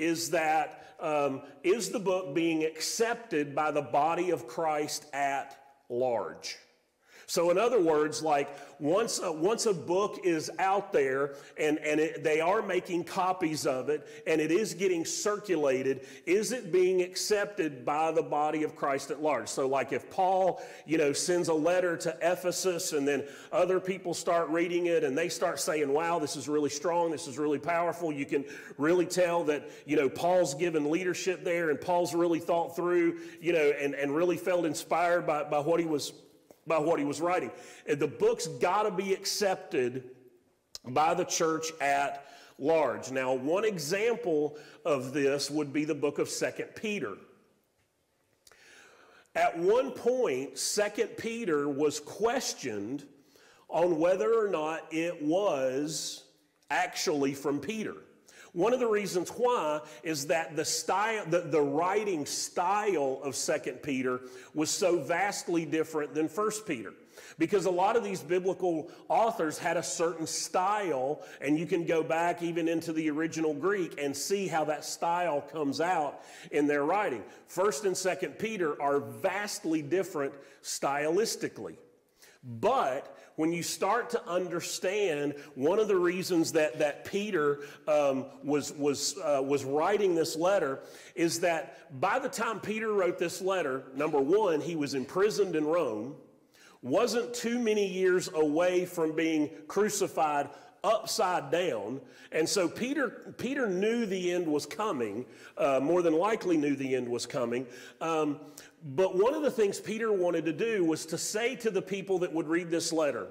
is 0.04 0.32
that 0.32 0.96
um, 1.00 1.42
is 1.64 1.90
the 1.90 2.00
book 2.00 2.34
being 2.36 2.64
accepted 2.64 3.56
by 3.56 3.72
the 3.72 3.82
body 3.82 4.32
of 4.32 4.48
Christ 4.48 5.06
at 5.14 5.58
large? 5.90 6.58
So, 7.34 7.50
in 7.50 7.58
other 7.58 7.82
words, 7.82 8.22
like 8.22 8.48
once 8.80 9.18
a, 9.18 9.32
once 9.32 9.66
a 9.66 9.74
book 9.74 10.20
is 10.24 10.52
out 10.60 10.94
there 10.94 11.34
and, 11.58 11.80
and 11.80 12.00
it, 12.00 12.24
they 12.24 12.40
are 12.40 12.62
making 12.62 13.06
copies 13.06 13.66
of 13.66 13.90
it 13.90 14.08
and 14.28 14.40
it 14.40 14.52
is 14.52 14.76
getting 14.76 15.04
circulated, 15.04 16.06
is 16.28 16.52
it 16.52 16.72
being 16.72 17.02
accepted 17.02 17.84
by 17.84 18.12
the 18.12 18.22
body 18.22 18.62
of 18.62 18.76
Christ 18.76 19.10
at 19.10 19.20
large? 19.20 19.48
So, 19.48 19.68
like 19.68 19.92
if 19.94 20.12
Paul, 20.12 20.62
you 20.86 21.00
know, 21.00 21.12
sends 21.12 21.48
a 21.48 21.56
letter 21.56 21.98
to 21.98 22.16
Ephesus 22.22 22.94
and 22.94 23.08
then 23.08 23.24
other 23.52 23.80
people 23.80 24.14
start 24.14 24.48
reading 24.50 24.86
it 24.86 25.04
and 25.04 25.18
they 25.18 25.28
start 25.28 25.60
saying, 25.60 25.92
wow, 25.92 26.20
this 26.20 26.36
is 26.36 26.48
really 26.48 26.70
strong, 26.70 27.10
this 27.10 27.28
is 27.28 27.40
really 27.40 27.58
powerful, 27.58 28.14
you 28.14 28.28
can 28.28 28.46
really 28.78 29.08
tell 29.08 29.44
that, 29.46 29.72
you 29.88 29.96
know, 29.96 30.08
Paul's 30.08 30.54
given 30.54 30.92
leadership 30.92 31.44
there 31.44 31.72
and 31.72 31.82
Paul's 31.82 32.14
really 32.14 32.40
thought 32.40 32.76
through, 32.76 33.18
you 33.42 33.54
know, 33.54 33.74
and, 33.82 33.96
and 33.96 34.16
really 34.16 34.38
felt 34.38 34.68
inspired 34.68 35.26
by, 35.26 35.44
by 35.46 35.58
what 35.58 35.80
he 35.80 35.88
was 35.88 36.14
by 36.68 36.78
what 36.78 37.00
he 37.00 37.06
was 37.06 37.22
writing. 37.22 37.52
The 37.88 38.08
book's 38.08 38.48
got 38.48 38.84
to 38.84 38.92
be 38.92 39.14
accepted 39.14 40.12
by 40.86 41.14
the 41.14 41.26
church 41.26 41.72
at 41.82 42.26
large. 42.58 43.12
Now, 43.12 43.34
one 43.34 43.66
example 43.66 44.58
of 44.86 45.14
this 45.14 45.50
would 45.50 45.74
be 45.74 45.86
the 45.86 45.96
book 45.96 46.20
of 46.20 46.30
Second 46.30 46.70
Peter. 46.76 47.18
At 49.36 49.58
one 49.58 49.92
point, 49.92 50.58
Second 50.58 51.18
Peter 51.18 51.68
was 51.68 52.00
questioned 52.00 53.06
on 53.68 54.00
whether 54.00 54.32
or 54.34 54.48
not 54.48 54.82
it 54.92 55.22
was 55.24 56.26
actually 56.70 57.34
from 57.34 57.60
Peter. 57.60 57.96
One 58.54 58.72
of 58.72 58.80
the 58.80 58.88
reasons 58.88 59.30
why 59.30 59.82
is 60.04 60.28
that 60.28 60.56
the 60.56 60.64
style, 60.64 61.26
the, 61.28 61.42
the 61.42 61.62
writing 61.62 62.28
style 62.28 63.20
of 63.24 63.36
Second 63.36 63.82
Peter 63.82 64.22
was 64.54 64.70
so 64.70 65.00
vastly 65.00 65.66
different 65.66 66.14
than 66.14 66.30
First 66.30 66.68
Peter. 66.68 66.94
Because 67.40 67.66
a 67.66 67.72
lot 67.72 67.96
of 67.96 68.04
these 68.04 68.22
biblical 68.22 68.92
authors 69.10 69.58
had 69.58 69.76
a 69.76 69.82
certain 69.82 70.28
style, 70.28 71.24
and 71.42 71.58
you 71.58 71.66
can 71.66 71.84
go 71.84 72.04
back 72.04 72.44
even 72.44 72.68
into 72.68 72.94
the 72.94 73.10
original 73.10 73.56
Greek 73.56 74.00
and 74.00 74.16
see 74.16 74.48
how 74.48 74.64
that 74.66 74.86
style 74.86 75.42
comes 75.42 75.82
out 75.82 76.22
in 76.52 76.68
their 76.68 76.84
writing. 76.84 77.24
First 77.48 77.86
and 77.86 77.98
Second 77.98 78.38
Peter 78.38 78.80
are 78.80 79.00
vastly 79.00 79.82
different 79.82 80.34
stylistically. 80.62 81.78
But 82.44 83.18
when 83.36 83.52
you 83.52 83.64
start 83.64 84.10
to 84.12 84.28
understand 84.28 85.36
one 85.56 85.80
of 85.80 85.88
the 85.88 85.96
reasons 85.96 86.52
that, 86.54 86.80
that 86.80 87.06
Peter 87.06 87.62
um, 87.88 88.26
was, 88.44 88.74
was, 88.74 89.18
uh, 89.24 89.42
was 89.44 89.64
writing 89.64 90.16
this 90.16 90.36
letter 90.36 90.80
is 91.16 91.40
that 91.40 92.00
by 92.00 92.20
the 92.20 92.30
time 92.30 92.60
Peter 92.60 92.92
wrote 92.92 93.18
this 93.18 93.42
letter, 93.42 93.84
number 93.96 94.20
one, 94.20 94.62
he 94.62 94.76
was 94.76 94.94
imprisoned 94.94 95.56
in 95.56 95.66
Rome, 95.66 96.16
wasn't 96.82 97.34
too 97.34 97.60
many 97.60 97.88
years 97.88 98.30
away 98.34 98.86
from 98.86 99.16
being 99.16 99.50
crucified 99.68 100.50
upside 100.84 101.52
down. 101.52 102.02
And 102.32 102.48
so 102.48 102.68
Peter, 102.68 103.34
Peter 103.38 103.68
knew 103.68 104.06
the 104.06 104.32
end 104.32 104.48
was 104.48 104.66
coming, 104.66 105.26
uh, 105.58 105.80
more 105.82 106.02
than 106.02 106.14
likely 106.14 106.58
knew 106.58 106.76
the 106.76 106.96
end 106.96 107.08
was 107.08 107.26
coming. 107.26 107.66
Um, 108.02 108.40
but 108.84 109.16
one 109.16 109.34
of 109.34 109.44
the 109.44 109.52
things 109.52 109.80
Peter 109.80 110.12
wanted 110.12 110.46
to 110.46 110.54
do 110.54 110.84
was 110.84 111.06
to 111.08 111.18
say 111.18 111.56
to 111.58 111.72
the 111.72 111.82
people 111.82 112.20
that 112.20 112.34
would 112.34 112.48
read 112.48 112.70
this 112.70 112.92
letter 112.92 113.28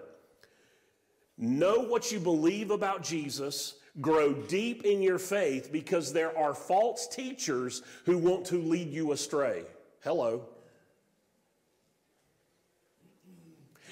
know 1.39 1.81
what 1.81 2.13
you 2.13 2.21
believe 2.21 2.71
about 2.71 3.03
Jesus, 3.03 3.75
grow 4.01 4.33
deep 4.33 4.85
in 4.85 5.03
your 5.03 5.19
faith 5.19 5.71
because 5.73 6.13
there 6.13 6.37
are 6.39 6.55
false 6.55 7.09
teachers 7.09 7.83
who 8.05 8.17
want 8.17 8.45
to 8.47 8.57
lead 8.63 8.93
you 8.93 9.13
astray. 9.13 9.65
Hello. 10.05 10.47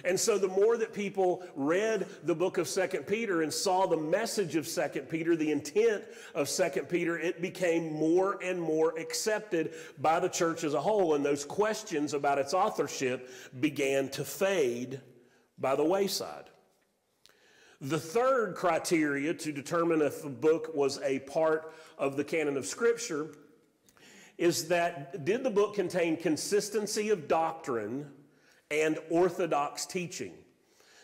And 0.05 0.19
so 0.19 0.39
the 0.39 0.49
more 0.49 0.77
that 0.77 0.93
people 0.93 1.43
read 1.55 2.07
the 2.25 2.35
book 2.35 2.59
of 2.59 2.69
Second 2.69 3.07
Peter 3.07 3.43
and 3.43 3.53
saw 3.53 3.87
the 3.87 3.97
message 3.97 4.57
of 4.57 4.67
Second 4.67 5.09
Peter, 5.09 5.37
the 5.37 5.51
intent 5.51 6.05
of 6.35 6.49
Second 6.49 6.89
Peter, 6.89 7.19
it 7.19 7.43
became 7.43 7.93
more 7.93 8.39
and 8.43 8.61
more 8.61 8.99
accepted 8.99 9.75
by 9.99 10.21
the 10.21 10.29
church 10.29 10.65
as 10.65 10.75
a 10.75 10.81
whole. 10.81 11.15
And 11.15 11.25
those 11.25 11.45
questions 11.45 12.15
about 12.15 12.39
its 12.39 12.55
authorship 12.55 13.31
began 13.61 14.09
to 14.11 14.25
fade 14.25 15.01
by 15.59 15.77
the 15.77 15.85
wayside. 15.85 16.45
The 17.83 17.99
third 17.99 18.57
criteria 18.57 19.33
to 19.35 19.53
determine 19.53 20.03
if 20.03 20.25
a 20.25 20.29
book 20.29 20.75
was 20.75 21.01
a 21.03 21.21
part 21.21 21.73
of 21.97 22.17
the 22.17 22.25
canon 22.25 22.57
of 22.57 22.67
Scripture 22.67 23.29
is 24.37 24.69
that 24.69 25.25
did 25.25 25.45
the 25.45 25.51
book 25.51 25.75
contain 25.75 26.17
consistency 26.17 27.11
of 27.11 27.29
doctrine 27.29 28.11
and 28.71 28.99
orthodox 29.11 29.87
teaching. 29.87 30.33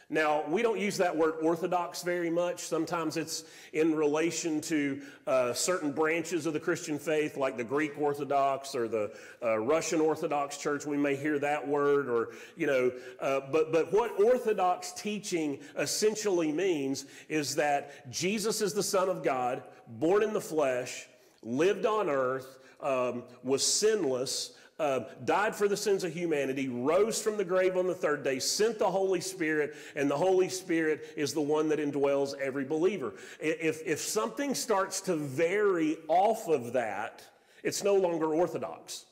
Now, 0.09 0.45
we 0.49 0.63
don't 0.63 0.79
use 0.79 0.97
that 0.99 1.17
word 1.17 1.35
orthodox 1.43 2.03
very 2.03 2.31
much. 2.31 2.61
Sometimes 2.61 3.17
it's 3.17 3.43
in 3.73 3.93
relation 3.93 4.61
to 4.61 5.03
uh, 5.27 5.53
certain 5.53 5.91
branches 5.91 6.47
of 6.47 6.53
the 6.53 6.61
Christian 6.61 6.97
faith, 6.97 7.37
like 7.37 7.57
the 7.57 7.65
Greek 7.65 7.99
Orthodox 7.99 8.77
or 8.77 8.87
the 8.87 9.13
uh, 9.43 9.59
Russian 9.59 10.01
Orthodox 10.01 10.59
Church. 10.59 10.87
We 10.87 10.97
may 10.97 11.17
hear 11.17 11.41
that 11.41 11.67
word, 11.67 12.09
or, 12.09 12.29
you 12.57 12.69
know, 12.69 12.93
uh, 13.19 13.41
but, 13.51 13.73
but 13.73 13.93
what 13.93 14.13
orthodox 14.21 14.93
teaching 14.93 15.59
essentially 15.77 16.53
means 16.53 17.07
is 17.29 17.57
that 17.57 18.09
Jesus 18.09 18.63
is 18.63 18.75
the 18.75 18.85
Son 18.85 19.09
of 19.09 19.25
God, 19.25 19.65
born 19.89 20.23
in 20.23 20.33
the 20.33 20.41
flesh, 20.41 21.09
lived 21.43 21.85
on 21.85 22.09
earth, 22.09 22.61
um, 22.81 23.25
was 23.43 23.67
sinless, 23.67 24.53
uh, 24.79 25.01
died 25.25 25.55
for 25.55 25.69
the 25.69 25.77
sins 25.77 26.05
of 26.05 26.13
humanity, 26.13 26.69
rose 26.69 27.21
from 27.21 27.37
the 27.37 27.45
grave 27.45 27.77
on 27.77 27.87
the 27.87 27.95
third 27.95 28.23
day, 28.23 28.39
sent 28.39 28.79
the 28.79 28.91
Holy 28.91 29.21
Spirit, 29.21 29.75
and 29.95 30.11
the 30.11 30.17
Holy 30.17 30.49
Spirit 30.49 31.13
is 31.17 31.33
the 31.33 31.41
one 31.41 31.69
that 31.69 31.79
indwells 31.79 32.39
every 32.39 32.65
believer. 32.65 33.15
If, 33.41 33.83
if 33.87 34.01
something 34.01 34.55
starts 34.55 35.01
to 35.03 35.17
vary 35.17 35.97
off 36.09 36.49
of 36.49 36.75
that, 36.75 37.23
it's 37.63 37.83
no 37.83 37.95
longer 37.95 38.35
orthodox. 38.35 39.07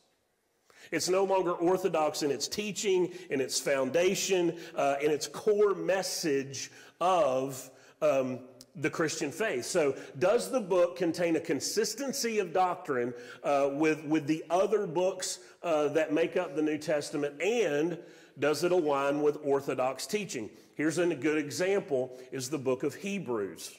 It's 0.93 1.09
no 1.09 1.25
longer 1.25 1.53
orthodox 1.53 2.23
in 2.23 2.31
its 2.31 2.47
teaching, 2.47 3.11
in 3.31 3.41
its 3.41 3.59
foundation, 3.59 4.59
uh, 4.77 4.97
in 5.03 5.11
its 5.11 5.27
core 5.27 5.75
message 5.75 6.71
of 7.01 7.71
um, 8.03 8.41
the 8.77 8.91
Christian 8.91 9.31
faith. 9.31 9.65
So, 9.65 9.97
does 10.19 10.51
the 10.51 10.61
book 10.61 10.97
contain 10.97 11.37
a 11.37 11.41
consistency 11.41 12.39
of 12.39 12.53
doctrine 12.53 13.15
uh, 13.43 13.71
with, 13.73 14.05
with 14.05 14.27
the 14.27 14.45
other 14.51 14.87
books 14.87 15.39
uh, 15.63 15.89
that 15.89 16.13
make 16.13 16.37
up 16.37 16.57
the 16.57 16.63
New 16.63 16.79
Testament, 16.79 17.41
and 17.41 17.99
does 18.39 18.65
it 18.65 18.73
align 18.73 19.23
with 19.23 19.39
Orthodox 19.45 20.07
teaching? 20.07 20.51
Here's 20.75 20.99
a 20.99 21.15
good 21.15 21.39
example: 21.39 22.19
is 22.33 22.51
the 22.51 22.59
book 22.59 22.83
of 22.83 22.95
Hebrews. 22.95 23.75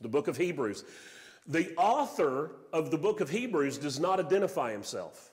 The 0.00 0.08
book 0.08 0.28
of 0.28 0.36
Hebrews. 0.36 0.84
The 1.48 1.74
author 1.76 2.52
of 2.72 2.90
the 2.90 2.98
book 2.98 3.20
of 3.20 3.30
Hebrews 3.30 3.78
does 3.78 4.00
not 4.00 4.18
identify 4.20 4.72
himself. 4.72 5.30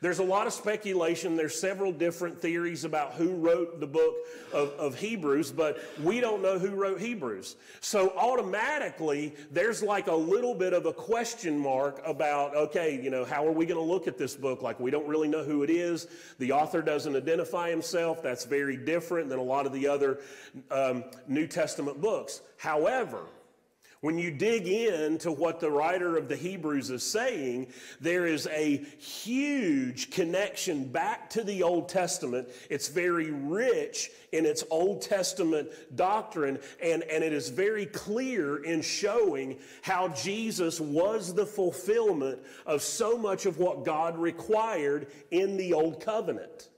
There's 0.00 0.18
a 0.18 0.24
lot 0.24 0.46
of 0.46 0.52
speculation. 0.52 1.36
There's 1.36 1.58
several 1.58 1.92
different 1.92 2.40
theories 2.40 2.84
about 2.84 3.14
who 3.14 3.34
wrote 3.36 3.80
the 3.80 3.86
book 3.86 4.14
of, 4.52 4.70
of, 4.72 4.94
Hebrews, 4.94 5.52
but 5.52 5.78
we 6.02 6.20
don't 6.20 6.42
know 6.42 6.58
who 6.58 6.70
wrote 6.70 7.00
Hebrews. 7.00 7.56
So 7.80 8.12
automatically, 8.16 9.34
there's 9.50 9.82
like 9.82 10.06
a 10.06 10.14
little 10.14 10.54
bit 10.54 10.72
of 10.72 10.86
a 10.86 10.92
question 10.92 11.58
mark 11.58 12.00
about, 12.06 12.54
okay, 12.56 13.00
you 13.02 13.10
know, 13.10 13.24
how 13.24 13.46
are 13.46 13.52
we 13.52 13.66
going 13.66 13.80
to 13.80 13.92
look 13.92 14.06
at 14.06 14.18
this 14.18 14.34
book? 14.36 14.62
Like, 14.62 14.78
we 14.80 14.90
don't 14.90 15.06
really 15.06 15.28
know 15.28 15.42
who 15.42 15.62
it 15.62 15.70
is. 15.70 16.06
The 16.38 16.52
author 16.52 16.82
doesn't 16.82 17.16
identify 17.16 17.70
himself. 17.70 18.22
That's 18.22 18.44
very 18.44 18.76
different 18.76 19.28
than 19.28 19.38
a 19.38 19.42
lot 19.42 19.66
of 19.66 19.72
the 19.72 19.88
other 19.88 20.20
um, 20.70 21.04
New 21.26 21.46
Testament 21.46 22.00
books. 22.00 22.40
However, 22.56 23.26
when 24.04 24.18
you 24.18 24.30
dig 24.30 24.68
into 24.68 25.32
what 25.32 25.60
the 25.60 25.70
writer 25.70 26.18
of 26.18 26.28
the 26.28 26.36
Hebrews 26.36 26.90
is 26.90 27.02
saying, 27.02 27.68
there 28.02 28.26
is 28.26 28.46
a 28.48 28.76
huge 28.98 30.10
connection 30.10 30.84
back 30.84 31.30
to 31.30 31.42
the 31.42 31.62
Old 31.62 31.88
Testament. 31.88 32.50
It's 32.68 32.88
very 32.88 33.30
rich 33.30 34.10
in 34.32 34.44
its 34.44 34.62
Old 34.70 35.00
Testament 35.00 35.70
doctrine, 35.96 36.58
and, 36.82 37.02
and 37.04 37.24
it 37.24 37.32
is 37.32 37.48
very 37.48 37.86
clear 37.86 38.62
in 38.62 38.82
showing 38.82 39.56
how 39.80 40.08
Jesus 40.08 40.82
was 40.82 41.32
the 41.32 41.46
fulfillment 41.46 42.40
of 42.66 42.82
so 42.82 43.16
much 43.16 43.46
of 43.46 43.56
what 43.56 43.86
God 43.86 44.18
required 44.18 45.06
in 45.30 45.56
the 45.56 45.72
Old 45.72 46.04
Covenant. 46.04 46.68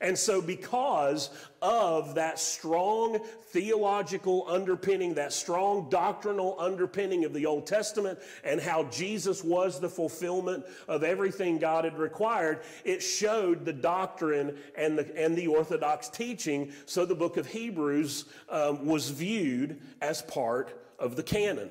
And 0.00 0.18
so, 0.18 0.40
because 0.40 1.30
of 1.62 2.14
that 2.16 2.38
strong 2.38 3.18
theological 3.48 4.44
underpinning, 4.48 5.14
that 5.14 5.32
strong 5.32 5.88
doctrinal 5.90 6.56
underpinning 6.58 7.24
of 7.24 7.32
the 7.32 7.46
Old 7.46 7.66
Testament, 7.66 8.18
and 8.44 8.60
how 8.60 8.84
Jesus 8.84 9.44
was 9.44 9.80
the 9.80 9.88
fulfillment 9.88 10.64
of 10.88 11.02
everything 11.02 11.58
God 11.58 11.84
had 11.84 11.98
required, 11.98 12.60
it 12.84 13.02
showed 13.02 13.64
the 13.64 13.72
doctrine 13.72 14.56
and 14.76 14.98
the, 14.98 15.16
and 15.16 15.36
the 15.36 15.46
Orthodox 15.46 16.08
teaching. 16.08 16.72
So, 16.86 17.04
the 17.04 17.14
book 17.14 17.36
of 17.36 17.46
Hebrews 17.46 18.24
um, 18.48 18.86
was 18.86 19.10
viewed 19.10 19.80
as 20.00 20.22
part 20.22 20.80
of 20.98 21.16
the 21.16 21.22
canon. 21.22 21.70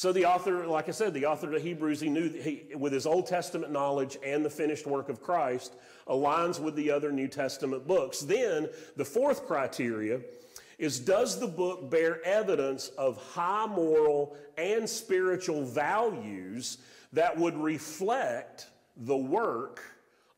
So 0.00 0.12
the 0.12 0.24
author, 0.24 0.66
like 0.66 0.88
I 0.88 0.92
said, 0.92 1.12
the 1.12 1.26
author 1.26 1.54
of 1.54 1.62
Hebrews, 1.62 2.00
he 2.00 2.08
knew 2.08 2.30
he, 2.30 2.74
with 2.74 2.90
his 2.90 3.04
Old 3.04 3.26
Testament 3.26 3.70
knowledge 3.70 4.16
and 4.24 4.42
the 4.42 4.48
finished 4.48 4.86
work 4.86 5.10
of 5.10 5.20
Christ, 5.20 5.74
aligns 6.10 6.60
with 6.60 6.74
the 6.74 6.90
other 6.90 7.12
New 7.12 7.28
Testament 7.28 7.86
books. 7.86 8.20
Then 8.20 8.68
the 8.96 9.04
fourth 9.04 9.46
criteria 9.46 10.20
is 10.78 10.98
does 10.98 11.38
the 11.38 11.46
book 11.46 11.90
bear 11.90 12.24
evidence 12.26 12.88
of 12.98 13.16
high 13.18 13.66
moral 13.66 14.36
and 14.58 14.88
spiritual 14.88 15.64
values 15.64 16.78
that 17.12 17.36
would 17.36 17.56
reflect 17.56 18.68
the 18.96 19.16
work 19.16 19.82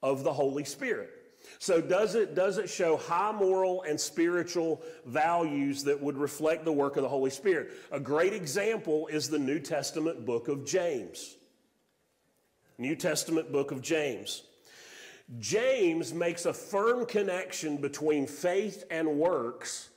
of 0.03 0.25
the 0.25 0.33
Holy 0.33 0.65
Spirit? 0.65 1.11
So 1.59 1.81
does 1.81 2.15
it, 2.15 2.35
does 2.35 2.59
it 2.59 2.69
show 2.69 2.97
high 2.97 3.33
moral 3.33 3.83
and 3.83 3.99
spiritual 3.99 4.83
values 5.07 5.85
that 5.85 6.01
would 6.01 6.17
reflect 6.17 6.65
the 6.65 6.73
work 6.73 6.97
of 6.97 7.03
the 7.03 7.09
Holy 7.09 7.31
Spirit? 7.31 7.71
A 7.91 8.01
great 8.01 8.33
example 8.33 9.07
is 9.09 9.29
the 9.29 9.39
New 9.39 9.59
Testament 9.59 10.27
book 10.27 10.49
of 10.49 10.65
James. 10.65 11.37
New 12.79 12.97
Testament 12.97 13.53
book 13.53 13.71
of 13.71 13.81
James. 13.81 14.43
James 15.39 16.13
makes 16.13 16.47
a 16.47 16.53
firm 16.53 17.07
connection 17.07 17.77
between 17.77 18.27
faith 18.27 18.85
and 18.91 19.09
works. 19.09 19.91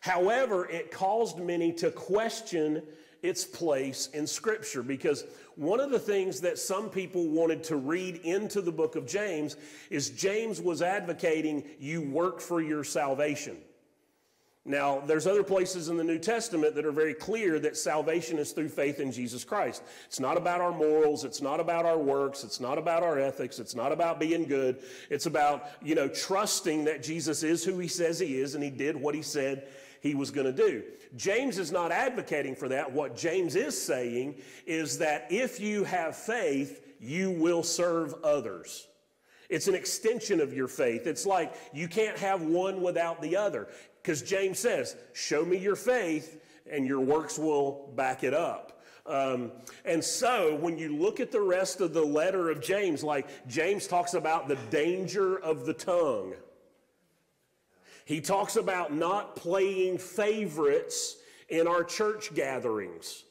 However, 0.00 0.68
it 0.68 0.90
caused 0.90 1.38
many 1.38 1.72
to 1.74 1.90
question 1.90 2.82
its 3.22 3.44
place 3.44 4.08
in 4.12 4.26
Scripture 4.26 4.82
because 4.82 5.24
one 5.54 5.80
of 5.80 5.90
the 5.90 5.98
things 5.98 6.40
that 6.40 6.58
some 6.58 6.90
people 6.90 7.28
wanted 7.28 7.62
to 7.64 7.76
read 7.76 8.16
into 8.24 8.60
the 8.60 8.72
book 8.72 8.96
of 8.96 9.06
James 9.06 9.56
is 9.90 10.10
James 10.10 10.60
was 10.60 10.82
advocating 10.82 11.62
you 11.78 12.02
work 12.02 12.40
for 12.40 12.60
your 12.60 12.82
salvation. 12.82 13.56
Now, 14.64 15.00
there's 15.00 15.26
other 15.26 15.42
places 15.42 15.88
in 15.88 15.96
the 15.96 16.04
New 16.04 16.20
Testament 16.20 16.76
that 16.76 16.84
are 16.84 16.92
very 16.92 17.14
clear 17.14 17.58
that 17.58 17.76
salvation 17.76 18.38
is 18.38 18.52
through 18.52 18.68
faith 18.68 19.00
in 19.00 19.10
Jesus 19.10 19.42
Christ. 19.42 19.82
It's 20.06 20.20
not 20.20 20.36
about 20.36 20.60
our 20.60 20.70
morals, 20.70 21.24
it's 21.24 21.42
not 21.42 21.58
about 21.58 21.84
our 21.84 21.98
works, 21.98 22.44
it's 22.44 22.60
not 22.60 22.78
about 22.78 23.02
our 23.02 23.18
ethics, 23.18 23.58
it's 23.58 23.74
not 23.74 23.90
about 23.90 24.20
being 24.20 24.44
good. 24.44 24.80
It's 25.10 25.26
about, 25.26 25.68
you 25.82 25.96
know, 25.96 26.06
trusting 26.06 26.84
that 26.84 27.02
Jesus 27.02 27.42
is 27.42 27.64
who 27.64 27.78
he 27.80 27.88
says 27.88 28.20
he 28.20 28.38
is 28.38 28.54
and 28.54 28.62
he 28.62 28.70
did 28.70 28.94
what 28.94 29.16
he 29.16 29.22
said 29.22 29.66
he 30.00 30.14
was 30.14 30.30
going 30.30 30.46
to 30.46 30.52
do. 30.52 30.84
James 31.16 31.58
is 31.58 31.72
not 31.72 31.90
advocating 31.90 32.54
for 32.54 32.68
that. 32.68 32.90
What 32.90 33.16
James 33.16 33.56
is 33.56 33.80
saying 33.80 34.36
is 34.64 34.98
that 34.98 35.26
if 35.30 35.58
you 35.58 35.82
have 35.84 36.16
faith, 36.16 36.94
you 37.00 37.32
will 37.32 37.64
serve 37.64 38.14
others. 38.22 38.86
It's 39.48 39.68
an 39.68 39.74
extension 39.74 40.40
of 40.40 40.54
your 40.54 40.66
faith. 40.66 41.06
It's 41.06 41.26
like 41.26 41.54
you 41.74 41.86
can't 41.86 42.16
have 42.18 42.40
one 42.40 42.80
without 42.80 43.20
the 43.20 43.36
other. 43.36 43.68
Because 44.02 44.22
James 44.22 44.58
says, 44.58 44.96
Show 45.12 45.44
me 45.44 45.56
your 45.56 45.76
faith, 45.76 46.40
and 46.70 46.86
your 46.86 47.00
works 47.00 47.38
will 47.38 47.92
back 47.94 48.24
it 48.24 48.34
up. 48.34 48.82
Um, 49.04 49.50
and 49.84 50.02
so 50.02 50.54
when 50.56 50.78
you 50.78 50.96
look 50.96 51.18
at 51.18 51.32
the 51.32 51.40
rest 51.40 51.80
of 51.80 51.92
the 51.92 52.04
letter 52.04 52.50
of 52.50 52.60
James, 52.60 53.02
like 53.02 53.26
James 53.48 53.86
talks 53.86 54.14
about 54.14 54.48
the 54.48 54.56
danger 54.70 55.38
of 55.38 55.66
the 55.66 55.74
tongue. 55.74 56.34
He 58.04 58.20
talks 58.20 58.56
about 58.56 58.92
not 58.92 59.36
playing 59.36 59.98
favorites 59.98 61.16
in 61.48 61.66
our 61.66 61.84
church 61.84 62.34
gatherings. 62.34 63.24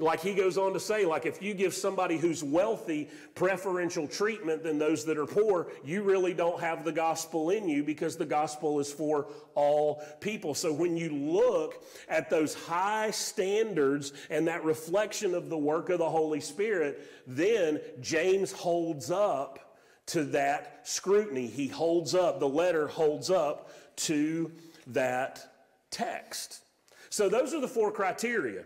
Like 0.00 0.20
he 0.20 0.32
goes 0.32 0.56
on 0.56 0.74
to 0.74 0.80
say, 0.80 1.04
like 1.04 1.26
if 1.26 1.42
you 1.42 1.54
give 1.54 1.74
somebody 1.74 2.18
who's 2.18 2.44
wealthy 2.44 3.08
preferential 3.34 4.06
treatment 4.06 4.62
than 4.62 4.78
those 4.78 5.04
that 5.06 5.18
are 5.18 5.26
poor, 5.26 5.72
you 5.84 6.02
really 6.02 6.32
don't 6.32 6.60
have 6.60 6.84
the 6.84 6.92
gospel 6.92 7.50
in 7.50 7.68
you 7.68 7.82
because 7.82 8.16
the 8.16 8.24
gospel 8.24 8.78
is 8.78 8.92
for 8.92 9.26
all 9.56 10.00
people. 10.20 10.54
So 10.54 10.72
when 10.72 10.96
you 10.96 11.10
look 11.10 11.82
at 12.08 12.30
those 12.30 12.54
high 12.54 13.10
standards 13.10 14.12
and 14.30 14.46
that 14.46 14.62
reflection 14.62 15.34
of 15.34 15.50
the 15.50 15.58
work 15.58 15.90
of 15.90 15.98
the 15.98 16.08
Holy 16.08 16.40
Spirit, 16.40 17.04
then 17.26 17.80
James 18.00 18.52
holds 18.52 19.10
up 19.10 19.80
to 20.06 20.22
that 20.26 20.82
scrutiny. 20.84 21.48
He 21.48 21.66
holds 21.66 22.14
up, 22.14 22.38
the 22.38 22.48
letter 22.48 22.86
holds 22.86 23.30
up 23.30 23.72
to 23.96 24.52
that 24.86 25.44
text. 25.90 26.62
So 27.10 27.28
those 27.28 27.52
are 27.52 27.60
the 27.60 27.66
four 27.66 27.90
criteria. 27.90 28.62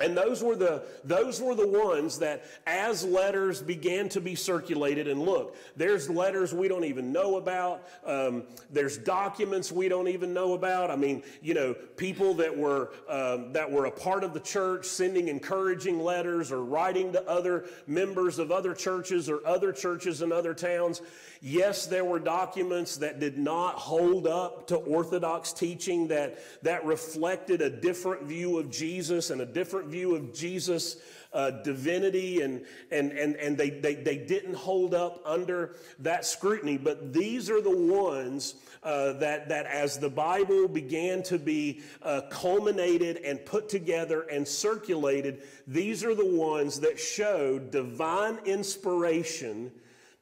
And 0.00 0.16
those 0.16 0.42
were 0.42 0.56
the 0.56 0.82
those 1.04 1.40
were 1.40 1.54
the 1.54 1.68
ones 1.68 2.18
that 2.18 2.44
as 2.66 3.04
letters 3.04 3.62
began 3.62 4.08
to 4.08 4.20
be 4.20 4.34
circulated 4.34 5.06
and 5.06 5.22
look, 5.22 5.56
there's 5.76 6.10
letters 6.10 6.52
we 6.52 6.66
don't 6.66 6.84
even 6.84 7.12
know 7.12 7.36
about. 7.36 7.88
Um, 8.04 8.42
there's 8.72 8.98
documents 8.98 9.70
we 9.70 9.88
don't 9.88 10.08
even 10.08 10.34
know 10.34 10.54
about. 10.54 10.90
I 10.90 10.96
mean, 10.96 11.22
you 11.42 11.54
know, 11.54 11.74
people 11.96 12.34
that 12.34 12.56
were 12.56 12.90
um, 13.08 13.52
that 13.52 13.70
were 13.70 13.84
a 13.84 13.90
part 13.90 14.24
of 14.24 14.34
the 14.34 14.40
church 14.40 14.84
sending 14.84 15.28
encouraging 15.28 16.00
letters 16.00 16.50
or 16.50 16.64
writing 16.64 17.12
to 17.12 17.22
other 17.28 17.66
members 17.86 18.40
of 18.40 18.50
other 18.50 18.74
churches 18.74 19.28
or 19.28 19.46
other 19.46 19.70
churches 19.70 20.22
in 20.22 20.32
other 20.32 20.54
towns. 20.54 21.02
Yes, 21.46 21.84
there 21.84 22.06
were 22.06 22.20
documents 22.20 22.96
that 22.96 23.20
did 23.20 23.36
not 23.36 23.74
hold 23.74 24.26
up 24.26 24.66
to 24.68 24.76
Orthodox 24.76 25.52
teaching 25.52 26.08
that, 26.08 26.38
that 26.62 26.86
reflected 26.86 27.60
a 27.60 27.68
different 27.68 28.22
view 28.22 28.58
of 28.58 28.70
Jesus 28.70 29.28
and 29.28 29.42
a 29.42 29.44
different 29.44 29.88
view 29.88 30.16
of 30.16 30.32
Jesus' 30.32 30.96
uh, 31.34 31.50
divinity, 31.50 32.40
and, 32.40 32.64
and, 32.90 33.12
and, 33.12 33.36
and 33.36 33.58
they, 33.58 33.68
they, 33.68 33.94
they 33.94 34.16
didn't 34.16 34.54
hold 34.54 34.94
up 34.94 35.20
under 35.26 35.76
that 35.98 36.24
scrutiny. 36.24 36.78
But 36.78 37.12
these 37.12 37.50
are 37.50 37.60
the 37.60 37.76
ones 37.76 38.54
uh, 38.82 39.12
that, 39.18 39.50
that, 39.50 39.66
as 39.66 39.98
the 39.98 40.08
Bible 40.08 40.66
began 40.66 41.22
to 41.24 41.38
be 41.38 41.82
uh, 42.00 42.22
culminated 42.30 43.18
and 43.18 43.44
put 43.44 43.68
together 43.68 44.22
and 44.32 44.48
circulated, 44.48 45.42
these 45.66 46.04
are 46.04 46.14
the 46.14 46.24
ones 46.24 46.80
that 46.80 46.98
show 46.98 47.58
divine 47.58 48.38
inspiration 48.46 49.70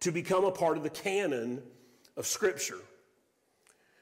to 0.02 0.12
become 0.12 0.44
a 0.44 0.50
part 0.50 0.76
of 0.76 0.82
the 0.82 0.90
canon 0.90 1.62
of 2.16 2.26
Scripture. 2.26 2.78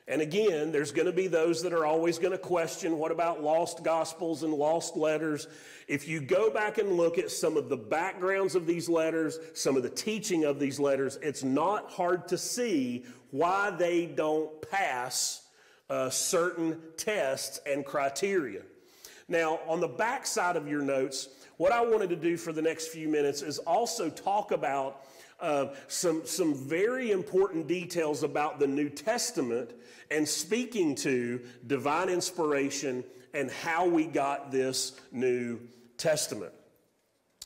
And 0.08 0.20
again, 0.20 0.72
there's 0.72 0.90
going 0.90 1.06
to 1.06 1.12
be 1.12 1.28
those 1.28 1.62
that 1.62 1.72
are 1.72 1.86
always 1.86 2.18
going 2.18 2.32
to 2.32 2.38
question 2.38 2.98
what 2.98 3.12
about 3.12 3.42
lost 3.42 3.84
gospels 3.84 4.42
and 4.42 4.52
lost 4.52 4.96
letters? 4.96 5.46
If 5.86 6.08
you 6.08 6.20
go 6.20 6.50
back 6.50 6.78
and 6.78 6.94
look 6.94 7.16
at 7.18 7.30
some 7.30 7.56
of 7.56 7.68
the 7.68 7.76
backgrounds 7.76 8.56
of 8.56 8.66
these 8.66 8.88
letters, 8.88 9.38
some 9.54 9.76
of 9.76 9.84
the 9.84 9.90
teaching 9.90 10.44
of 10.44 10.58
these 10.58 10.80
letters, 10.80 11.18
it's 11.22 11.44
not 11.44 11.90
hard 11.90 12.26
to 12.28 12.38
see 12.38 13.04
why 13.30 13.70
they 13.70 14.06
don't 14.06 14.68
pass 14.68 15.42
uh, 15.90 16.10
certain 16.10 16.80
tests 16.96 17.60
and 17.66 17.84
criteria. 17.84 18.62
Now, 19.28 19.60
on 19.68 19.80
the 19.80 19.88
back 19.88 20.26
side 20.26 20.56
of 20.56 20.66
your 20.66 20.82
notes, 20.82 21.28
what 21.56 21.72
I 21.72 21.82
wanted 21.82 22.08
to 22.10 22.16
do 22.16 22.36
for 22.36 22.52
the 22.52 22.62
next 22.62 22.88
few 22.88 23.06
minutes 23.06 23.42
is 23.42 23.58
also 23.58 24.08
talk 24.08 24.50
about 24.50 25.04
uh, 25.40 25.68
some, 25.88 26.26
some 26.26 26.54
very 26.54 27.10
important 27.10 27.66
details 27.66 28.22
about 28.22 28.58
the 28.58 28.66
New 28.66 28.88
Testament 28.88 29.72
and 30.10 30.28
speaking 30.28 30.94
to 30.96 31.40
divine 31.66 32.08
inspiration 32.08 33.04
and 33.32 33.50
how 33.50 33.86
we 33.86 34.06
got 34.06 34.50
this 34.50 35.00
New 35.12 35.60
Testament. 35.96 36.52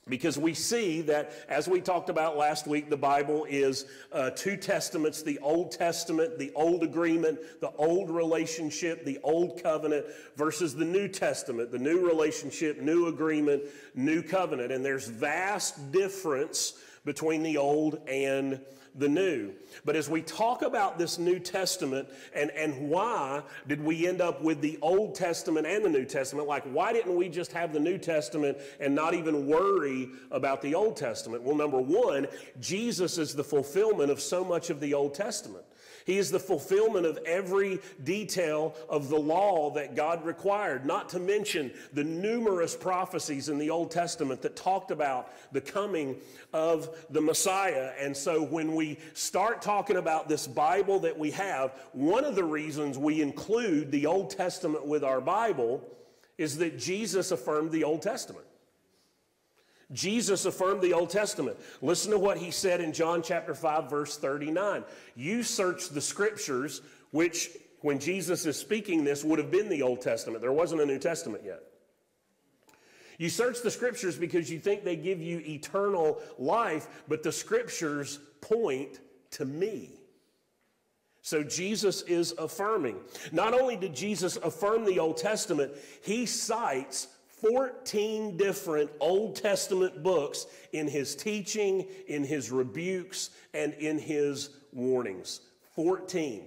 Because 0.06 0.36
we 0.36 0.52
see 0.52 1.00
that, 1.02 1.32
as 1.48 1.66
we 1.66 1.80
talked 1.80 2.10
about 2.10 2.36
last 2.36 2.66
week, 2.66 2.90
the 2.90 2.96
Bible 2.96 3.46
is 3.48 3.86
uh, 4.12 4.30
two 4.30 4.58
testaments 4.58 5.22
the 5.22 5.38
Old 5.38 5.72
Testament, 5.72 6.38
the 6.38 6.52
Old 6.54 6.82
Agreement, 6.82 7.38
the 7.62 7.70
Old 7.78 8.10
Relationship, 8.10 9.06
the 9.06 9.18
Old 9.22 9.62
Covenant, 9.62 10.04
versus 10.36 10.74
the 10.74 10.84
New 10.84 11.08
Testament, 11.08 11.72
the 11.72 11.78
New 11.78 12.06
Relationship, 12.06 12.82
New 12.82 13.06
Agreement, 13.06 13.62
New 13.94 14.22
Covenant. 14.22 14.72
And 14.72 14.84
there's 14.84 15.08
vast 15.08 15.90
difference 15.90 16.74
between 17.04 17.42
the 17.42 17.56
old 17.56 18.00
and 18.08 18.60
the 18.96 19.08
new. 19.08 19.52
But 19.84 19.96
as 19.96 20.08
we 20.08 20.22
talk 20.22 20.62
about 20.62 20.98
this 20.98 21.18
New 21.18 21.40
Testament 21.40 22.08
and, 22.34 22.50
and 22.52 22.88
why 22.88 23.42
did 23.66 23.82
we 23.82 24.06
end 24.06 24.20
up 24.20 24.40
with 24.40 24.60
the 24.60 24.78
Old 24.80 25.16
Testament 25.16 25.66
and 25.66 25.84
the 25.84 25.88
New 25.88 26.04
Testament, 26.04 26.46
like 26.46 26.62
why 26.64 26.92
didn't 26.92 27.16
we 27.16 27.28
just 27.28 27.52
have 27.52 27.72
the 27.72 27.80
New 27.80 27.98
Testament 27.98 28.56
and 28.78 28.94
not 28.94 29.14
even 29.14 29.46
worry 29.46 30.10
about 30.30 30.62
the 30.62 30.74
Old 30.74 30.96
Testament? 30.96 31.42
Well, 31.42 31.56
number 31.56 31.80
one, 31.80 32.28
Jesus 32.60 33.18
is 33.18 33.34
the 33.34 33.44
fulfillment 33.44 34.10
of 34.10 34.20
so 34.20 34.44
much 34.44 34.70
of 34.70 34.78
the 34.78 34.94
Old 34.94 35.14
Testament. 35.14 35.64
He 36.04 36.18
is 36.18 36.30
the 36.30 36.38
fulfillment 36.38 37.06
of 37.06 37.18
every 37.24 37.80
detail 38.02 38.74
of 38.88 39.08
the 39.08 39.18
law 39.18 39.70
that 39.70 39.94
God 39.94 40.24
required, 40.24 40.84
not 40.84 41.08
to 41.10 41.18
mention 41.18 41.72
the 41.92 42.04
numerous 42.04 42.76
prophecies 42.76 43.48
in 43.48 43.58
the 43.58 43.70
Old 43.70 43.90
Testament 43.90 44.42
that 44.42 44.54
talked 44.54 44.90
about 44.90 45.32
the 45.52 45.60
coming 45.60 46.16
of 46.52 47.06
the 47.10 47.20
Messiah. 47.20 47.92
And 47.98 48.16
so 48.16 48.42
when 48.42 48.74
we 48.74 48.98
start 49.14 49.62
talking 49.62 49.96
about 49.96 50.28
this 50.28 50.46
Bible 50.46 51.00
that 51.00 51.18
we 51.18 51.30
have, 51.32 51.72
one 51.92 52.24
of 52.24 52.34
the 52.34 52.44
reasons 52.44 52.98
we 52.98 53.22
include 53.22 53.90
the 53.90 54.06
Old 54.06 54.30
Testament 54.30 54.86
with 54.86 55.04
our 55.04 55.20
Bible 55.20 55.82
is 56.36 56.58
that 56.58 56.78
Jesus 56.78 57.30
affirmed 57.30 57.70
the 57.70 57.84
Old 57.84 58.02
Testament. 58.02 58.44
Jesus 59.94 60.44
affirmed 60.44 60.82
the 60.82 60.92
Old 60.92 61.08
Testament. 61.08 61.56
Listen 61.80 62.10
to 62.10 62.18
what 62.18 62.36
he 62.36 62.50
said 62.50 62.80
in 62.80 62.92
John 62.92 63.22
chapter 63.22 63.54
5 63.54 63.88
verse 63.88 64.18
39. 64.18 64.84
You 65.14 65.42
search 65.42 65.88
the 65.88 66.00
scriptures 66.00 66.82
which 67.12 67.50
when 67.80 67.98
Jesus 67.98 68.44
is 68.44 68.56
speaking 68.56 69.04
this 69.04 69.24
would 69.24 69.38
have 69.38 69.50
been 69.50 69.68
the 69.68 69.82
Old 69.82 70.00
Testament. 70.00 70.42
There 70.42 70.52
wasn't 70.52 70.82
a 70.82 70.86
New 70.86 70.98
Testament 70.98 71.44
yet. 71.44 71.62
You 73.18 73.28
search 73.28 73.62
the 73.62 73.70
scriptures 73.70 74.18
because 74.18 74.50
you 74.50 74.58
think 74.58 74.82
they 74.82 74.96
give 74.96 75.22
you 75.22 75.38
eternal 75.46 76.20
life, 76.38 76.88
but 77.06 77.22
the 77.22 77.30
scriptures 77.30 78.18
point 78.40 79.00
to 79.32 79.44
me. 79.44 79.90
So 81.22 81.42
Jesus 81.42 82.02
is 82.02 82.34
affirming. 82.36 82.96
Not 83.32 83.54
only 83.54 83.76
did 83.76 83.94
Jesus 83.94 84.36
affirm 84.36 84.84
the 84.84 84.98
Old 84.98 85.16
Testament, 85.16 85.72
he 86.02 86.26
cites 86.26 87.08
14 87.48 88.36
different 88.36 88.90
Old 89.00 89.36
Testament 89.36 90.02
books 90.02 90.46
in 90.72 90.88
his 90.88 91.14
teaching, 91.14 91.86
in 92.08 92.24
his 92.24 92.50
rebukes, 92.50 93.30
and 93.52 93.74
in 93.74 93.98
his 93.98 94.50
warnings. 94.72 95.40
14. 95.74 96.44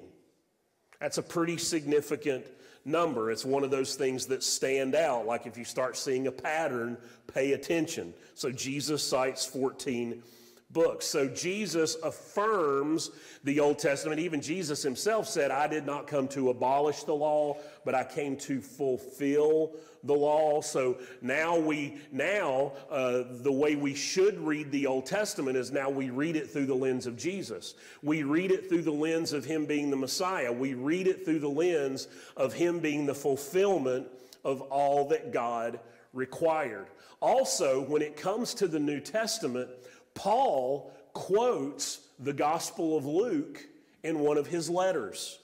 That's 0.99 1.19
a 1.19 1.23
pretty 1.23 1.57
significant 1.57 2.45
number. 2.83 3.29
It's 3.29 3.45
one 3.45 3.63
of 3.63 3.69
those 3.69 3.95
things 3.95 4.25
that 4.27 4.41
stand 4.41 4.95
out. 4.95 5.27
Like 5.27 5.45
if 5.45 5.57
you 5.57 5.65
start 5.65 5.97
seeing 5.97 6.27
a 6.27 6.31
pattern, 6.31 6.97
pay 7.31 7.51
attention. 7.53 8.13
So 8.33 8.51
Jesus 8.51 9.03
cites 9.03 9.45
14 9.45 10.23
books. 10.69 11.06
So 11.06 11.27
Jesus 11.27 11.95
affirms 12.03 13.12
the 13.43 13.60
Old 13.60 13.80
Testament. 13.80 14.19
Even 14.19 14.41
Jesus 14.41 14.84
himself 14.84 15.27
said, 15.27 15.49
I 15.49 15.67
did 15.67 15.86
not 15.86 16.08
come 16.08 16.27
to 16.30 16.49
abolish 16.49 17.03
the 17.03 17.13
law, 17.13 17.58
but 17.86 17.95
I 17.95 18.03
came 18.03 18.36
to 18.38 18.62
fulfill 18.62 19.73
the 20.03 20.13
law. 20.13 20.62
So 20.62 20.97
now 21.21 21.58
we, 21.58 21.97
now 22.12 22.73
uh, 22.89 23.23
the 23.30 23.51
way 23.51 23.75
we 23.75 23.93
should 23.93 24.38
read 24.39 24.71
the 24.71 24.88
Old 24.88 25.06
Testament 25.06 25.58
is 25.58 25.71
now 25.71 25.89
we 25.89 26.10
read 26.10 26.36
it 26.36 26.49
through 26.49 26.65
the 26.65 26.75
lens 26.75 27.08
of 27.08 27.17
Jesus. 27.17 27.75
We 28.03 28.23
read 28.23 28.51
it 28.51 28.67
through 28.67 28.84
the 28.84 28.91
lens 28.91 29.34
of 29.34 29.45
Him 29.45 29.65
being 29.65 29.89
the 29.89 29.95
Messiah. 29.95 30.51
We 30.51 30.73
read 30.73 31.08
it 31.08 31.23
through 31.23 31.39
the 31.39 31.47
lens 31.47 32.08
of 32.36 32.53
Him 32.53 32.80
being 32.80 33.06
the 33.06 33.15
fulfillment 33.15 34.08
of 34.43 34.62
all 34.62 35.08
that 35.10 35.32
God 35.32 35.80
required. 36.13 36.88
Also, 37.19 37.82
when 37.82 38.01
it 38.01 38.15
comes 38.15 38.53
to 38.56 38.67
the 38.67 38.80
New 38.80 38.99
Testament, 38.99 39.69
Paul 40.17 40.91
quotes 41.13 41.99
the 42.19 42.34
Gospel 42.34 42.97
of 42.97 43.06
Luke 43.06 43.63
in 44.03 44.19
one 44.19 44.38
of 44.38 44.47
his 44.47 44.67
letters. 44.67 45.38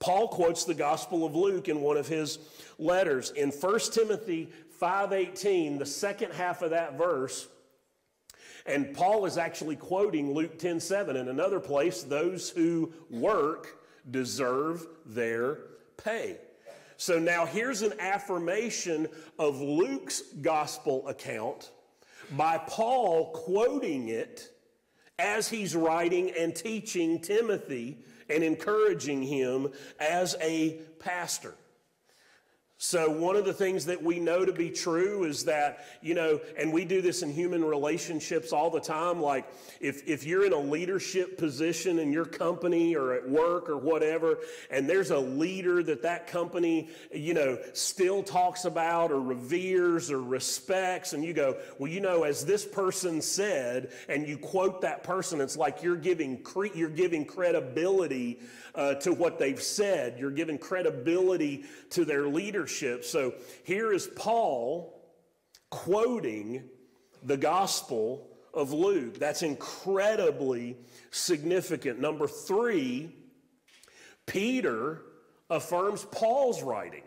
Paul 0.00 0.26
quotes 0.26 0.64
the 0.64 0.74
Gospel 0.74 1.24
of 1.24 1.36
Luke 1.36 1.68
in 1.68 1.80
one 1.80 1.96
of 1.96 2.08
his 2.08 2.40
letters. 2.78 3.30
In 3.30 3.52
1 3.52 3.92
Timothy 3.92 4.48
5:18, 4.80 5.78
the 5.78 5.86
second 5.86 6.32
half 6.32 6.62
of 6.62 6.70
that 6.70 6.98
verse, 6.98 7.46
and 8.66 8.92
Paul 8.92 9.24
is 9.24 9.38
actually 9.38 9.76
quoting 9.76 10.34
Luke 10.34 10.58
10:7 10.58 11.16
in 11.16 11.28
another 11.28 11.60
place, 11.60 12.02
those 12.02 12.50
who 12.50 12.92
work 13.08 13.78
deserve 14.10 14.84
their 15.06 15.58
pay. 15.96 16.38
So 16.96 17.20
now 17.20 17.46
here's 17.46 17.82
an 17.82 17.94
affirmation 18.00 19.08
of 19.38 19.60
Luke's 19.60 20.22
gospel 20.40 21.06
account 21.06 21.70
by 22.30 22.58
Paul 22.58 23.32
quoting 23.32 24.08
it 24.08 24.50
as 25.18 25.48
he's 25.48 25.76
writing 25.76 26.30
and 26.38 26.54
teaching 26.54 27.20
Timothy 27.20 27.98
and 28.28 28.42
encouraging 28.42 29.22
him 29.22 29.68
as 30.00 30.36
a 30.40 30.80
pastor. 30.98 31.54
So, 32.84 33.08
one 33.08 33.36
of 33.36 33.44
the 33.44 33.52
things 33.52 33.86
that 33.86 34.02
we 34.02 34.18
know 34.18 34.44
to 34.44 34.52
be 34.52 34.68
true 34.68 35.22
is 35.22 35.44
that, 35.44 35.86
you 36.00 36.14
know, 36.14 36.40
and 36.58 36.72
we 36.72 36.84
do 36.84 37.00
this 37.00 37.22
in 37.22 37.32
human 37.32 37.64
relationships 37.64 38.52
all 38.52 38.70
the 38.70 38.80
time. 38.80 39.22
Like, 39.22 39.46
if, 39.80 40.08
if 40.08 40.24
you're 40.24 40.44
in 40.44 40.52
a 40.52 40.58
leadership 40.58 41.38
position 41.38 42.00
in 42.00 42.12
your 42.12 42.24
company 42.24 42.96
or 42.96 43.12
at 43.12 43.30
work 43.30 43.70
or 43.70 43.76
whatever, 43.76 44.38
and 44.68 44.90
there's 44.90 45.12
a 45.12 45.18
leader 45.18 45.80
that 45.84 46.02
that 46.02 46.26
company, 46.26 46.88
you 47.14 47.34
know, 47.34 47.56
still 47.72 48.20
talks 48.20 48.64
about 48.64 49.12
or 49.12 49.20
reveres 49.20 50.10
or 50.10 50.20
respects, 50.20 51.12
and 51.12 51.24
you 51.24 51.32
go, 51.32 51.58
well, 51.78 51.88
you 51.88 52.00
know, 52.00 52.24
as 52.24 52.44
this 52.44 52.64
person 52.64 53.22
said, 53.22 53.92
and 54.08 54.26
you 54.26 54.36
quote 54.36 54.80
that 54.80 55.04
person, 55.04 55.40
it's 55.40 55.56
like 55.56 55.84
you're 55.84 55.94
giving, 55.94 56.42
cre- 56.42 56.74
you're 56.74 56.90
giving 56.90 57.26
credibility 57.26 58.40
uh, 58.74 58.94
to 58.94 59.12
what 59.12 59.38
they've 59.38 59.62
said. 59.62 60.18
You're 60.18 60.32
giving 60.32 60.58
credibility 60.58 61.64
to 61.90 62.04
their 62.04 62.26
leadership. 62.26 62.71
So 63.04 63.34
here 63.64 63.92
is 63.92 64.06
Paul 64.06 65.00
quoting 65.70 66.64
the 67.22 67.36
gospel 67.36 68.28
of 68.54 68.72
Luke. 68.72 69.18
That's 69.18 69.42
incredibly 69.42 70.76
significant. 71.10 72.00
Number 72.00 72.26
three, 72.26 73.14
Peter 74.26 75.02
affirms 75.48 76.04
Paul's 76.04 76.62
writing. 76.62 77.02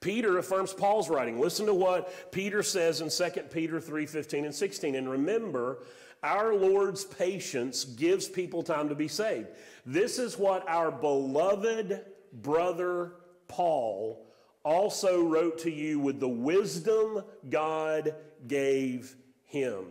Peter 0.00 0.38
affirms 0.38 0.72
Paul's 0.72 1.08
writing. 1.08 1.40
Listen 1.40 1.66
to 1.66 1.74
what 1.74 2.30
Peter 2.30 2.62
says 2.62 3.00
in 3.00 3.10
2 3.10 3.42
Peter 3.44 3.80
3 3.80 4.06
15 4.06 4.44
and 4.44 4.54
16. 4.54 4.94
And 4.94 5.10
remember, 5.10 5.78
our 6.22 6.54
Lord's 6.54 7.04
patience 7.04 7.84
gives 7.84 8.28
people 8.28 8.62
time 8.62 8.88
to 8.88 8.94
be 8.94 9.08
saved. 9.08 9.48
This 9.84 10.18
is 10.18 10.38
what 10.38 10.68
our 10.68 10.90
beloved 10.90 12.04
brother 12.32 13.12
Paul 13.48 14.25
also 14.66 15.22
wrote 15.22 15.58
to 15.58 15.70
you 15.70 16.00
with 16.00 16.18
the 16.18 16.28
wisdom 16.28 17.22
God 17.48 18.16
gave 18.48 19.14
him, 19.44 19.84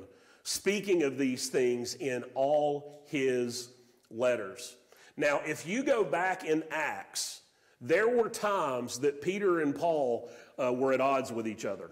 speaking 0.43 1.03
of 1.03 1.17
these 1.17 1.47
things 1.47 1.95
in 1.95 2.23
all 2.35 3.01
his 3.05 3.69
letters. 4.11 4.75
Now, 5.15 5.39
if 5.45 5.65
you 5.65 5.81
go 5.81 6.03
back 6.03 6.43
in 6.43 6.61
Acts, 6.71 7.41
there 7.79 8.09
were 8.09 8.27
times 8.27 8.99
that 8.99 9.21
Peter 9.21 9.61
and 9.61 9.73
Paul 9.73 10.29
uh, 10.61 10.73
were 10.73 10.91
at 10.91 10.99
odds 10.99 11.31
with 11.31 11.47
each 11.47 11.63
other. 11.63 11.91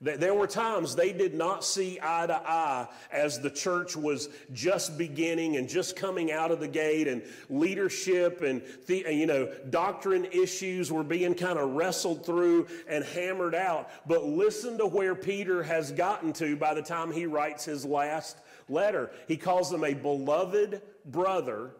There 0.00 0.32
were 0.32 0.46
times 0.46 0.94
they 0.94 1.12
did 1.12 1.34
not 1.34 1.64
see 1.64 1.98
eye 2.00 2.28
to 2.28 2.36
eye 2.36 2.86
as 3.10 3.40
the 3.40 3.50
church 3.50 3.96
was 3.96 4.28
just 4.52 4.96
beginning 4.96 5.56
and 5.56 5.68
just 5.68 5.96
coming 5.96 6.30
out 6.30 6.52
of 6.52 6.60
the 6.60 6.68
gate, 6.68 7.08
and 7.08 7.20
leadership 7.50 8.42
and 8.42 8.62
the, 8.86 9.12
you 9.12 9.26
know 9.26 9.52
doctrine 9.70 10.26
issues 10.26 10.92
were 10.92 11.02
being 11.02 11.34
kind 11.34 11.58
of 11.58 11.70
wrestled 11.70 12.24
through 12.24 12.68
and 12.88 13.04
hammered 13.06 13.56
out. 13.56 13.90
But 14.06 14.24
listen 14.24 14.78
to 14.78 14.86
where 14.86 15.16
Peter 15.16 15.64
has 15.64 15.90
gotten 15.90 16.32
to 16.34 16.56
by 16.56 16.74
the 16.74 16.82
time 16.82 17.10
he 17.10 17.26
writes 17.26 17.64
his 17.64 17.84
last 17.84 18.38
letter. 18.68 19.10
He 19.26 19.36
calls 19.36 19.68
them 19.68 19.82
a 19.82 19.94
beloved 19.94 20.80
brother 21.06 21.72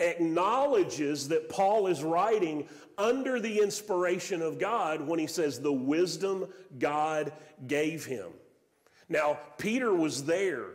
acknowledges 0.00 1.28
that 1.28 1.48
Paul 1.48 1.86
is 1.86 2.02
writing 2.02 2.68
under 2.98 3.40
the 3.40 3.60
inspiration 3.60 4.42
of 4.42 4.58
God 4.58 5.00
when 5.00 5.18
he 5.18 5.26
says 5.26 5.60
the 5.60 5.72
wisdom 5.72 6.46
God 6.78 7.32
gave 7.66 8.04
him. 8.04 8.32
Now, 9.08 9.38
Peter 9.58 9.92
was 9.92 10.24
there 10.24 10.66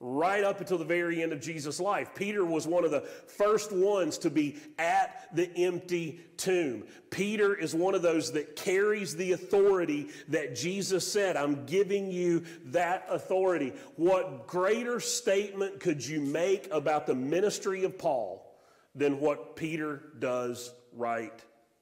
right 0.00 0.44
up 0.44 0.60
until 0.60 0.78
the 0.78 0.84
very 0.84 1.22
end 1.22 1.32
of 1.32 1.40
Jesus' 1.40 1.80
life. 1.80 2.14
Peter 2.14 2.44
was 2.44 2.68
one 2.68 2.84
of 2.84 2.92
the 2.92 3.00
first 3.00 3.72
ones 3.72 4.18
to 4.18 4.30
be 4.30 4.56
at 4.78 5.28
the 5.34 5.50
empty 5.56 6.20
tomb. 6.36 6.84
Peter 7.10 7.54
is 7.54 7.74
one 7.74 7.96
of 7.96 8.02
those 8.02 8.32
that 8.32 8.54
carries 8.54 9.16
the 9.16 9.32
authority 9.32 10.08
that 10.28 10.54
Jesus 10.54 11.10
said, 11.10 11.36
I'm 11.36 11.66
giving 11.66 12.12
you 12.12 12.44
that 12.66 13.06
authority. 13.10 13.72
What 13.96 14.46
greater 14.46 15.00
statement 15.00 15.80
could 15.80 16.06
you 16.06 16.20
make 16.20 16.68
about 16.70 17.06
the 17.08 17.16
ministry 17.16 17.82
of 17.82 17.98
Paul 17.98 18.56
than 18.94 19.18
what 19.18 19.56
Peter 19.56 20.12
does 20.20 20.72
right 20.92 21.32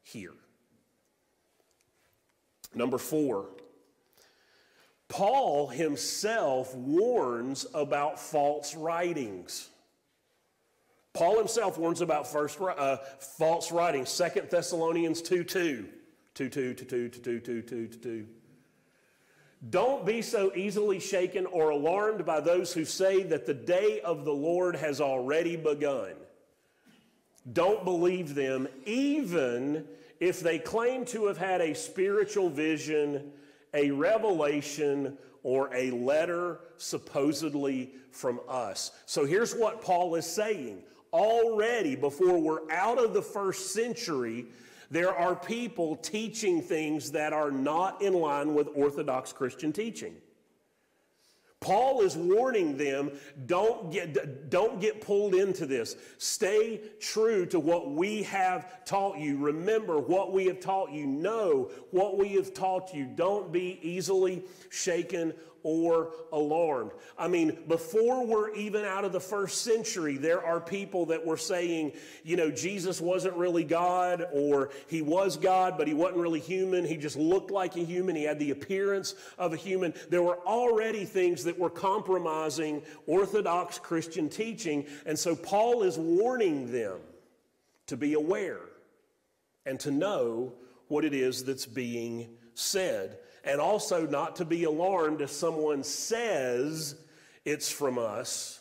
here? 0.02 0.32
Number 2.74 2.96
four, 2.96 3.50
Paul 5.08 5.68
himself 5.68 6.74
warns 6.74 7.66
about 7.74 8.18
false 8.18 8.74
writings. 8.74 9.70
Paul 11.14 11.38
himself 11.38 11.78
warns 11.78 12.00
about 12.00 12.26
first, 12.26 12.60
uh, 12.60 12.98
false 13.38 13.72
writings. 13.72 14.10
Second 14.10 14.50
Thessalonians 14.50 15.22
2 15.22 15.44
2. 15.44 15.88
2 16.34 16.48
2 16.48 16.74
2 16.74 16.84
2 16.84 17.08
2 17.08 17.40
2 17.40 17.62
2 17.62 17.88
2. 17.88 18.26
Don't 19.70 20.04
be 20.04 20.20
so 20.20 20.52
easily 20.54 21.00
shaken 21.00 21.46
or 21.46 21.70
alarmed 21.70 22.26
by 22.26 22.40
those 22.40 22.72
who 22.74 22.84
say 22.84 23.22
that 23.22 23.46
the 23.46 23.54
day 23.54 24.00
of 24.02 24.24
the 24.24 24.34
Lord 24.34 24.76
has 24.76 25.00
already 25.00 25.56
begun. 25.56 26.12
Don't 27.52 27.84
believe 27.84 28.34
them, 28.34 28.68
even 28.84 29.86
if 30.20 30.40
they 30.40 30.58
claim 30.58 31.04
to 31.06 31.26
have 31.26 31.38
had 31.38 31.60
a 31.60 31.74
spiritual 31.74 32.50
vision 32.50 33.32
a 33.76 33.90
revelation 33.92 35.16
or 35.44 35.72
a 35.72 35.92
letter 35.92 36.60
supposedly 36.78 37.92
from 38.10 38.40
us. 38.48 38.90
So 39.04 39.24
here's 39.24 39.54
what 39.54 39.82
Paul 39.82 40.16
is 40.16 40.26
saying. 40.26 40.82
Already, 41.12 41.94
before 41.94 42.40
we're 42.40 42.68
out 42.70 42.98
of 42.98 43.14
the 43.14 43.22
first 43.22 43.72
century, 43.72 44.46
there 44.90 45.14
are 45.14 45.36
people 45.36 45.96
teaching 45.96 46.60
things 46.60 47.12
that 47.12 47.32
are 47.32 47.50
not 47.50 48.02
in 48.02 48.14
line 48.14 48.54
with 48.54 48.68
Orthodox 48.74 49.32
Christian 49.32 49.72
teaching. 49.72 50.16
Paul 51.66 52.02
is 52.02 52.16
warning 52.16 52.76
them 52.76 53.10
don't 53.46 53.90
get, 53.90 54.50
don't 54.50 54.80
get 54.80 55.00
pulled 55.00 55.34
into 55.34 55.66
this. 55.66 55.96
Stay 56.16 56.80
true 57.00 57.44
to 57.46 57.58
what 57.58 57.90
we 57.90 58.22
have 58.22 58.84
taught 58.84 59.18
you. 59.18 59.36
Remember 59.36 59.98
what 59.98 60.32
we 60.32 60.46
have 60.46 60.60
taught 60.60 60.92
you. 60.92 61.08
Know 61.08 61.72
what 61.90 62.18
we 62.18 62.34
have 62.34 62.54
taught 62.54 62.94
you. 62.94 63.04
Don't 63.06 63.50
be 63.50 63.80
easily 63.82 64.44
shaken 64.70 65.34
or 65.66 66.12
alarmed. 66.30 66.92
I 67.18 67.26
mean, 67.26 67.58
before 67.66 68.24
we're 68.24 68.54
even 68.54 68.84
out 68.84 69.04
of 69.04 69.10
the 69.10 69.18
first 69.18 69.62
century, 69.62 70.16
there 70.16 70.40
are 70.40 70.60
people 70.60 71.06
that 71.06 71.26
were 71.26 71.36
saying, 71.36 71.94
you 72.22 72.36
know, 72.36 72.52
Jesus 72.52 73.00
wasn't 73.00 73.34
really 73.34 73.64
God, 73.64 74.26
or 74.32 74.70
he 74.86 75.02
was 75.02 75.36
God, 75.36 75.76
but 75.76 75.88
he 75.88 75.92
wasn't 75.92 76.18
really 76.18 76.38
human. 76.38 76.84
He 76.84 76.96
just 76.96 77.16
looked 77.16 77.50
like 77.50 77.74
a 77.74 77.80
human. 77.80 78.14
He 78.14 78.22
had 78.22 78.38
the 78.38 78.52
appearance 78.52 79.16
of 79.38 79.54
a 79.54 79.56
human. 79.56 79.92
There 80.08 80.22
were 80.22 80.38
already 80.46 81.04
things 81.04 81.42
that 81.42 81.58
were 81.58 81.68
compromising 81.68 82.82
Orthodox 83.08 83.80
Christian 83.80 84.28
teaching. 84.28 84.86
And 85.04 85.18
so 85.18 85.34
Paul 85.34 85.82
is 85.82 85.98
warning 85.98 86.70
them 86.70 87.00
to 87.88 87.96
be 87.96 88.14
aware 88.14 88.60
and 89.64 89.80
to 89.80 89.90
know 89.90 90.52
what 90.86 91.04
it 91.04 91.12
is 91.12 91.42
that's 91.42 91.66
being 91.66 92.28
said 92.54 93.18
and 93.46 93.60
also 93.60 94.06
not 94.06 94.36
to 94.36 94.44
be 94.44 94.64
alarmed 94.64 95.20
if 95.20 95.30
someone 95.30 95.84
says 95.84 96.96
it's 97.44 97.70
from 97.70 97.98
us 97.98 98.60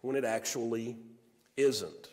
when 0.00 0.16
it 0.16 0.24
actually 0.24 0.96
isn't. 1.56 2.10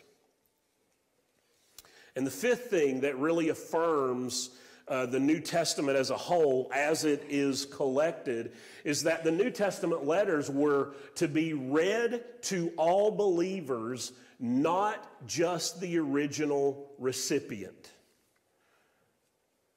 And 2.14 2.26
the 2.26 2.30
fifth 2.30 2.70
thing 2.70 3.00
that 3.00 3.18
really 3.18 3.48
affirms 3.48 4.50
uh, 4.86 5.06
the 5.06 5.20
New 5.20 5.40
Testament 5.40 5.96
as 5.96 6.10
a 6.10 6.16
whole, 6.16 6.70
as 6.74 7.04
it 7.04 7.24
is 7.28 7.64
collected, 7.66 8.52
is 8.84 9.04
that 9.04 9.24
the 9.24 9.30
New 9.30 9.50
Testament 9.50 10.04
letters 10.06 10.50
were 10.50 10.94
to 11.16 11.28
be 11.28 11.52
read 11.54 12.24
to 12.42 12.72
all 12.76 13.10
believers, 13.10 14.12
not 14.38 15.26
just 15.26 15.80
the 15.80 15.98
original 15.98 16.90
recipient. 16.98 17.91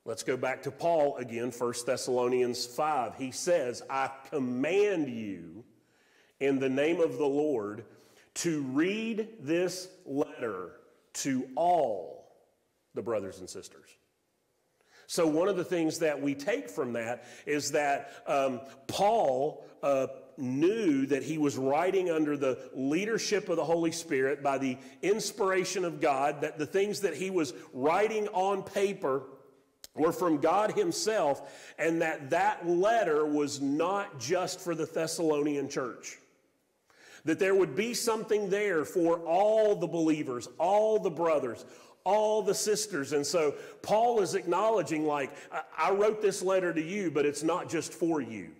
Let's 0.07 0.21
go 0.21 0.37
back 0.37 0.61
to 0.63 0.71
Paul 0.71 1.17
again, 1.17 1.49
1 1.49 1.73
Thessalonians 1.83 2.67
5. 2.67 3.15
He 3.15 3.31
says, 3.31 3.81
I 3.89 4.11
command 4.29 5.09
you 5.09 5.63
in 6.39 6.59
the 6.59 6.69
name 6.69 6.99
of 6.99 7.17
the 7.17 7.25
Lord 7.25 7.85
to 8.35 8.61
read 8.61 9.29
this 9.39 9.87
letter 10.05 10.73
to 11.13 11.47
all 11.55 12.35
the 12.93 13.01
brothers 13.01 13.39
and 13.39 13.49
sisters. 13.49 13.89
So, 15.07 15.25
one 15.25 15.47
of 15.47 15.57
the 15.57 15.63
things 15.63 15.97
that 15.99 16.21
we 16.21 16.35
take 16.35 16.69
from 16.69 16.93
that 16.93 17.25
is 17.47 17.71
that 17.71 18.11
um, 18.27 18.61
Paul 18.87 19.65
uh, 19.81 20.07
knew 20.37 21.07
that 21.07 21.23
he 21.23 21.39
was 21.39 21.57
writing 21.57 22.11
under 22.11 22.37
the 22.37 22.59
leadership 22.75 23.49
of 23.49 23.55
the 23.55 23.63
Holy 23.63 23.91
Spirit 23.91 24.43
by 24.43 24.59
the 24.59 24.77
inspiration 25.01 25.83
of 25.83 25.99
God, 25.99 26.41
that 26.41 26.59
the 26.59 26.65
things 26.65 27.01
that 27.01 27.15
he 27.15 27.31
was 27.31 27.53
writing 27.73 28.27
on 28.29 28.61
paper 28.61 29.23
were 29.95 30.11
from 30.11 30.37
God 30.37 30.73
Himself, 30.73 31.73
and 31.79 32.01
that 32.01 32.29
that 32.31 32.67
letter 32.67 33.25
was 33.25 33.61
not 33.61 34.19
just 34.19 34.59
for 34.59 34.75
the 34.75 34.85
Thessalonian 34.85 35.69
church. 35.69 36.17
That 37.23 37.39
there 37.39 37.55
would 37.55 37.75
be 37.75 37.93
something 37.93 38.49
there 38.49 38.85
for 38.85 39.19
all 39.19 39.75
the 39.75 39.87
believers, 39.87 40.47
all 40.59 40.99
the 40.99 41.09
brothers, 41.09 41.65
all 42.03 42.43
the 42.43 42.53
sisters. 42.53 43.13
And 43.13 43.25
so 43.25 43.55
Paul 43.81 44.21
is 44.21 44.35
acknowledging, 44.35 45.07
like, 45.07 45.31
I 45.75 45.91
wrote 45.91 46.21
this 46.21 46.43
letter 46.43 46.71
to 46.71 46.81
you, 46.81 47.09
but 47.09 47.25
it's 47.25 47.41
not 47.41 47.67
just 47.67 47.93
for 47.93 48.21
you. 48.21 48.51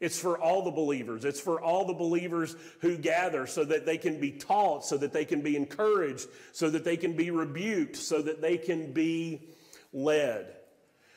It's 0.00 0.18
for 0.18 0.38
all 0.38 0.62
the 0.62 0.70
believers. 0.70 1.24
It's 1.24 1.40
for 1.40 1.62
all 1.62 1.86
the 1.86 1.94
believers 1.94 2.56
who 2.80 2.98
gather 2.98 3.46
so 3.46 3.64
that 3.64 3.86
they 3.86 3.96
can 3.96 4.20
be 4.20 4.32
taught, 4.32 4.84
so 4.84 4.98
that 4.98 5.14
they 5.14 5.24
can 5.24 5.40
be 5.40 5.56
encouraged, 5.56 6.26
so 6.52 6.68
that 6.68 6.84
they 6.84 6.98
can 6.98 7.16
be 7.16 7.30
rebuked, 7.30 7.96
so 7.96 8.20
that 8.20 8.42
they 8.42 8.58
can 8.58 8.92
be 8.92 9.48
led. 9.94 10.54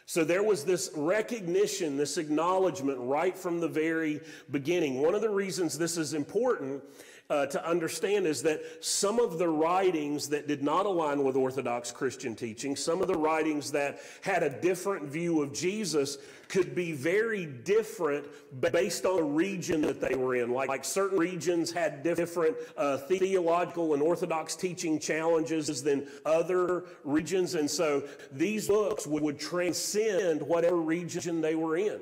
So 0.10 0.24
there 0.24 0.42
was 0.42 0.64
this 0.64 0.90
recognition, 0.96 1.98
this 1.98 2.18
acknowledgement 2.18 2.98
right 2.98 3.38
from 3.38 3.60
the 3.60 3.68
very 3.68 4.22
beginning. 4.50 5.02
One 5.02 5.14
of 5.14 5.20
the 5.20 5.30
reasons 5.30 5.78
this 5.78 5.98
is 5.98 6.14
important 6.14 6.82
uh, 7.30 7.46
to 7.48 7.68
understand 7.68 8.26
is 8.26 8.42
that 8.44 8.62
some 8.80 9.20
of 9.20 9.38
the 9.38 9.48
writings 9.48 10.30
that 10.30 10.48
did 10.48 10.64
not 10.64 10.86
align 10.86 11.24
with 11.24 11.36
Orthodox 11.36 11.92
Christian 11.92 12.36
teaching, 12.36 12.76
some 12.76 13.02
of 13.02 13.08
the 13.08 13.18
writings 13.18 13.72
that 13.72 14.00
had 14.22 14.44
a 14.44 14.50
different 14.50 15.06
view 15.06 15.42
of 15.42 15.54
Jesus, 15.54 16.18
could 16.48 16.74
be 16.74 16.94
very 16.94 17.46
different 17.46 18.26
based 18.72 19.06
on 19.06 19.18
the 19.18 19.24
region 19.24 19.82
that 19.82 20.00
they 20.00 20.16
were 20.16 20.36
in. 20.36 20.52
Like, 20.52 20.70
like 20.70 20.86
certain 20.86 21.18
regions 21.18 21.72
had 21.72 22.04
different 22.04 22.56
uh, 22.78 22.98
theological 22.98 23.94
and 23.94 24.02
Orthodox 24.02 24.56
teaching 24.56 24.98
challenges 24.98 25.84
than 25.84 26.08
other 26.26 26.86
regions. 27.04 27.56
And 27.56 27.70
so 27.70 28.04
these 28.32 28.70
books 28.70 29.06
would, 29.06 29.24
would 29.24 29.40
transcend 29.40 30.42
whatever 30.42 30.78
region 30.78 31.42
they 31.42 31.56
were 31.56 31.76
in. 31.76 32.00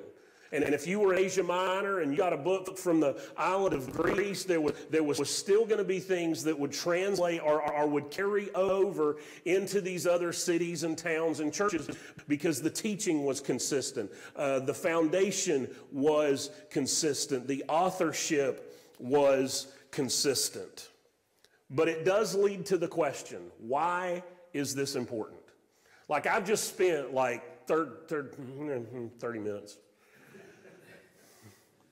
And, 0.51 0.63
and 0.63 0.73
if 0.73 0.85
you 0.85 0.99
were 0.99 1.15
Asia 1.15 1.43
Minor 1.43 1.99
and 1.99 2.11
you 2.11 2.17
got 2.17 2.33
a 2.33 2.37
book 2.37 2.77
from 2.77 2.99
the 2.99 3.19
island 3.35 3.73
of 3.73 3.91
Greece, 3.91 4.43
there 4.43 4.61
was, 4.61 4.73
there 4.89 5.03
was 5.03 5.29
still 5.29 5.65
going 5.65 5.79
to 5.79 5.83
be 5.83 5.99
things 5.99 6.43
that 6.43 6.57
would 6.57 6.71
translate 6.71 7.41
or, 7.41 7.61
or 7.61 7.87
would 7.87 8.11
carry 8.11 8.53
over 8.53 9.17
into 9.45 9.81
these 9.81 10.05
other 10.05 10.31
cities 10.31 10.83
and 10.83 10.97
towns 10.97 11.39
and 11.39 11.51
churches 11.51 11.89
because 12.27 12.61
the 12.61 12.69
teaching 12.69 13.25
was 13.25 13.41
consistent. 13.41 14.11
Uh, 14.35 14.59
the 14.59 14.73
foundation 14.73 15.67
was 15.91 16.51
consistent. 16.69 17.47
The 17.47 17.63
authorship 17.67 18.79
was 18.99 19.73
consistent. 19.91 20.89
But 21.69 21.89
it 21.89 22.05
does 22.05 22.35
lead 22.35 22.65
to 22.67 22.77
the 22.77 22.87
question 22.87 23.51
why 23.59 24.23
is 24.53 24.75
this 24.75 24.95
important? 24.95 25.41
Like, 26.07 26.27
I've 26.27 26.45
just 26.45 26.65
spent 26.65 27.13
like 27.13 27.65
30, 27.67 27.91
30 29.19 29.39
minutes 29.39 29.77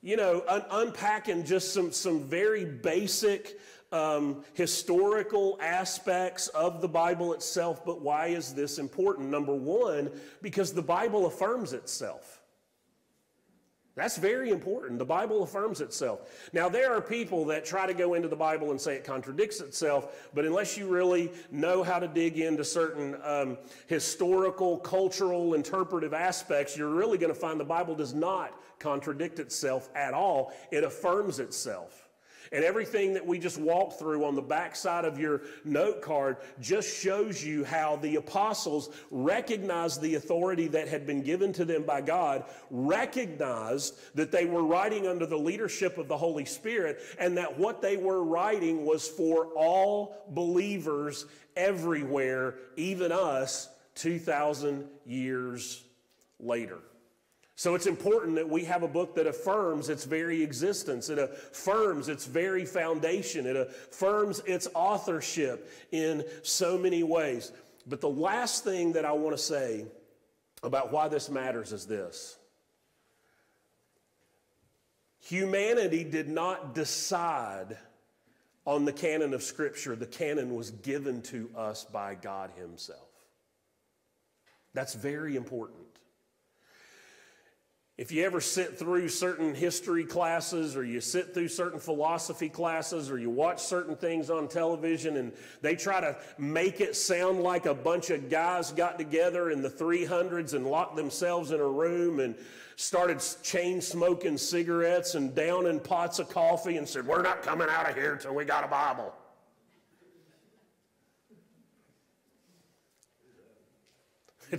you 0.03 0.17
know, 0.17 0.43
un- 0.47 0.65
unpacking 0.69 1.45
just 1.45 1.73
some, 1.73 1.91
some 1.91 2.23
very 2.23 2.65
basic 2.65 3.59
um, 3.93 4.43
historical 4.53 5.57
aspects 5.61 6.49
of 6.49 6.81
the 6.81 6.87
Bible 6.87 7.33
itself. 7.33 7.85
But 7.85 8.01
why 8.01 8.27
is 8.27 8.53
this 8.53 8.79
important? 8.79 9.29
Number 9.29 9.55
one, 9.55 10.11
because 10.41 10.73
the 10.73 10.81
Bible 10.81 11.25
affirms 11.25 11.71
itself. 11.73 12.32
That's 13.95 14.17
very 14.17 14.49
important. 14.49 14.97
The 14.97 15.05
Bible 15.05 15.43
affirms 15.43 15.79
itself. 15.79 16.49
Now, 16.51 16.67
there 16.67 16.91
are 16.93 17.01
people 17.01 17.45
that 17.45 17.63
try 17.63 17.85
to 17.85 17.93
go 17.93 18.15
into 18.15 18.27
the 18.27 18.35
Bible 18.35 18.71
and 18.71 18.81
say 18.81 18.95
it 18.95 19.03
contradicts 19.03 19.61
itself, 19.61 20.29
but 20.33 20.45
unless 20.45 20.75
you 20.75 20.87
really 20.87 21.31
know 21.51 21.83
how 21.83 21.99
to 21.99 22.07
dig 22.07 22.39
into 22.39 22.63
certain 22.63 23.15
um, 23.23 23.57
historical, 23.85 24.77
cultural, 24.79 25.53
interpretive 25.53 26.13
aspects, 26.13 26.75
you're 26.75 26.89
really 26.89 27.19
going 27.19 27.31
to 27.31 27.39
find 27.39 27.59
the 27.59 27.65
Bible 27.65 27.93
does 27.93 28.15
not 28.15 28.59
contradict 28.79 29.37
itself 29.37 29.89
at 29.95 30.15
all. 30.15 30.53
It 30.71 30.83
affirms 30.83 31.39
itself. 31.39 32.02
And 32.53 32.63
everything 32.63 33.13
that 33.15 33.25
we 33.25 33.39
just 33.39 33.57
walked 33.57 33.97
through 33.97 34.23
on 34.23 34.35
the 34.35 34.41
backside 34.41 35.05
of 35.05 35.19
your 35.19 35.41
note 35.65 36.03
card 36.03 36.37
just 36.61 36.95
shows 36.95 37.43
you 37.43 37.63
how 37.63 37.95
the 37.95 38.17
apostles 38.17 38.91
recognized 39.09 40.01
the 40.01 40.15
authority 40.15 40.67
that 40.67 40.87
had 40.87 41.07
been 41.07 41.23
given 41.23 41.51
to 41.53 41.65
them 41.65 41.81
by 41.81 42.01
God, 42.01 42.45
recognized 42.69 43.97
that 44.13 44.31
they 44.31 44.45
were 44.45 44.63
writing 44.63 45.07
under 45.07 45.25
the 45.25 45.35
leadership 45.35 45.97
of 45.97 46.07
the 46.07 46.17
Holy 46.17 46.45
Spirit, 46.45 47.01
and 47.17 47.35
that 47.37 47.57
what 47.57 47.81
they 47.81 47.97
were 47.97 48.23
writing 48.23 48.85
was 48.85 49.07
for 49.07 49.47
all 49.55 50.23
believers 50.29 51.25
everywhere, 51.55 52.55
even 52.75 53.11
us 53.11 53.67
2,000 53.95 54.87
years 55.05 55.83
later. 56.39 56.77
So 57.55 57.75
it's 57.75 57.85
important 57.85 58.35
that 58.35 58.49
we 58.49 58.63
have 58.65 58.81
a 58.83 58.87
book 58.87 59.15
that 59.15 59.27
affirms 59.27 59.89
its 59.89 60.05
very 60.05 60.41
existence. 60.41 61.09
It 61.09 61.19
affirms 61.19 62.09
its 62.09 62.25
very 62.25 62.65
foundation. 62.65 63.45
It 63.45 63.55
affirms 63.55 64.41
its 64.45 64.67
authorship 64.73 65.71
in 65.91 66.25
so 66.41 66.77
many 66.77 67.03
ways. 67.03 67.51
But 67.85 68.01
the 68.01 68.09
last 68.09 68.63
thing 68.63 68.93
that 68.93 69.05
I 69.05 69.11
want 69.11 69.37
to 69.37 69.41
say 69.41 69.85
about 70.63 70.91
why 70.91 71.09
this 71.09 71.29
matters 71.29 71.71
is 71.71 71.85
this 71.85 72.37
humanity 75.19 76.03
did 76.03 76.27
not 76.27 76.75
decide 76.75 77.77
on 78.65 78.85
the 78.85 78.93
canon 78.93 79.33
of 79.33 79.43
Scripture, 79.43 79.95
the 79.95 80.05
canon 80.05 80.55
was 80.55 80.71
given 80.71 81.21
to 81.23 81.49
us 81.55 81.83
by 81.85 82.15
God 82.15 82.51
Himself. 82.55 82.99
That's 84.73 84.93
very 84.93 85.35
important. 85.35 85.82
If 87.95 88.11
you 88.11 88.23
ever 88.23 88.41
sit 88.41 88.79
through 88.79 89.09
certain 89.09 89.53
history 89.53 90.03
classes 90.03 90.75
or 90.75 90.83
you 90.83 90.99
sit 90.99 91.31
through 91.31 91.49
certain 91.49 91.79
philosophy 91.79 92.49
classes 92.49 93.11
or 93.11 93.19
you 93.19 93.29
watch 93.29 93.61
certain 93.61 93.95
things 93.95 94.31
on 94.31 94.47
television 94.47 95.17
and 95.17 95.31
they 95.61 95.75
try 95.75 96.01
to 96.01 96.17
make 96.39 96.81
it 96.81 96.95
sound 96.95 97.41
like 97.41 97.67
a 97.67 97.73
bunch 97.75 98.09
of 98.09 98.31
guys 98.31 98.71
got 98.71 98.97
together 98.97 99.51
in 99.51 99.61
the 99.61 99.69
300s 99.69 100.55
and 100.55 100.65
locked 100.65 100.95
themselves 100.95 101.51
in 101.51 101.59
a 101.59 101.67
room 101.67 102.19
and 102.19 102.33
started 102.77 103.21
chain 103.43 103.79
smoking 103.79 104.39
cigarettes 104.39 105.13
and 105.13 105.35
downing 105.35 105.79
pots 105.79 106.17
of 106.17 106.27
coffee 106.29 106.77
and 106.77 106.89
said, 106.89 107.05
We're 107.05 107.21
not 107.21 107.43
coming 107.43 107.67
out 107.69 107.87
of 107.87 107.95
here 107.95 108.15
till 108.15 108.33
we 108.33 108.43
got 108.43 108.63
a 108.63 108.67
Bible. 108.67 109.13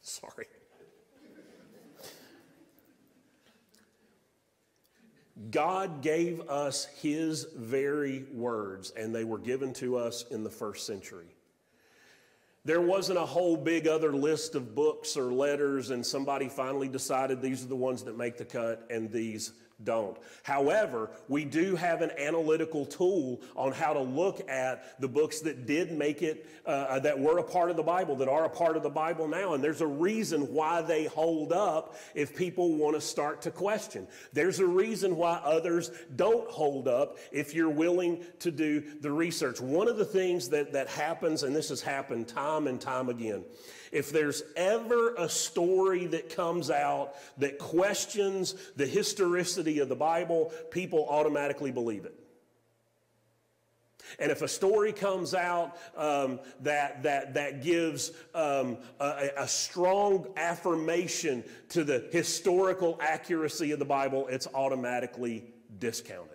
Sorry. 0.00 0.46
God 5.50 6.02
gave 6.02 6.40
us 6.48 6.84
His 7.00 7.46
very 7.56 8.24
words, 8.32 8.92
and 8.96 9.14
they 9.14 9.24
were 9.24 9.38
given 9.38 9.72
to 9.74 9.96
us 9.96 10.24
in 10.30 10.44
the 10.44 10.50
first 10.50 10.86
century. 10.86 11.34
There 12.64 12.80
wasn't 12.80 13.18
a 13.18 13.26
whole 13.26 13.56
big 13.56 13.88
other 13.88 14.12
list 14.12 14.54
of 14.54 14.74
books 14.74 15.16
or 15.16 15.32
letters, 15.32 15.90
and 15.90 16.06
somebody 16.06 16.48
finally 16.48 16.88
decided 16.88 17.42
these 17.42 17.64
are 17.64 17.68
the 17.68 17.74
ones 17.74 18.04
that 18.04 18.16
make 18.16 18.36
the 18.36 18.44
cut, 18.44 18.86
and 18.88 19.10
these 19.10 19.52
don't. 19.84 20.16
However, 20.42 21.10
we 21.28 21.44
do 21.44 21.76
have 21.76 22.02
an 22.02 22.10
analytical 22.18 22.86
tool 22.86 23.40
on 23.56 23.72
how 23.72 23.92
to 23.92 24.00
look 24.00 24.48
at 24.48 25.00
the 25.00 25.08
books 25.08 25.40
that 25.40 25.66
did 25.66 25.92
make 25.92 26.22
it, 26.22 26.46
uh, 26.66 26.98
that 27.00 27.18
were 27.18 27.38
a 27.38 27.42
part 27.42 27.70
of 27.70 27.76
the 27.76 27.82
Bible, 27.82 28.16
that 28.16 28.28
are 28.28 28.44
a 28.44 28.50
part 28.50 28.76
of 28.76 28.82
the 28.82 28.90
Bible 28.90 29.28
now. 29.28 29.54
And 29.54 29.62
there's 29.62 29.80
a 29.80 29.86
reason 29.86 30.52
why 30.52 30.82
they 30.82 31.04
hold 31.04 31.52
up 31.52 31.96
if 32.14 32.36
people 32.36 32.74
want 32.76 32.94
to 32.94 33.00
start 33.00 33.42
to 33.42 33.50
question. 33.50 34.06
There's 34.32 34.60
a 34.60 34.66
reason 34.66 35.16
why 35.16 35.40
others 35.44 35.90
don't 36.16 36.48
hold 36.50 36.88
up 36.88 37.18
if 37.30 37.54
you're 37.54 37.70
willing 37.70 38.24
to 38.40 38.50
do 38.50 38.82
the 39.00 39.10
research. 39.10 39.60
One 39.60 39.88
of 39.88 39.96
the 39.96 40.04
things 40.04 40.48
that, 40.50 40.72
that 40.72 40.88
happens, 40.88 41.42
and 41.42 41.54
this 41.54 41.68
has 41.70 41.80
happened 41.80 42.28
time 42.28 42.66
and 42.66 42.80
time 42.80 43.08
again, 43.08 43.44
if 43.92 44.10
there's 44.10 44.42
ever 44.56 45.14
a 45.16 45.28
story 45.28 46.06
that 46.06 46.34
comes 46.34 46.70
out 46.70 47.14
that 47.36 47.58
questions 47.58 48.54
the 48.74 48.86
historicity 48.86 49.61
of 49.80 49.88
the 49.88 49.96
Bible, 49.96 50.52
people 50.70 51.06
automatically 51.08 51.70
believe 51.70 52.04
it. 52.04 52.14
And 54.18 54.30
if 54.30 54.42
a 54.42 54.48
story 54.48 54.92
comes 54.92 55.34
out 55.34 55.76
um, 55.96 56.40
that, 56.60 57.02
that, 57.02 57.34
that 57.34 57.62
gives 57.62 58.12
um, 58.34 58.78
a, 59.00 59.30
a, 59.38 59.48
strong 59.48 60.26
affirmation 60.36 61.44
to 61.70 61.84
the 61.84 62.08
historical 62.12 62.98
accuracy 63.00 63.72
of 63.72 63.78
the 63.78 63.84
Bible, 63.84 64.26
it's 64.28 64.48
automatically 64.54 65.44
discounted. 65.78 66.31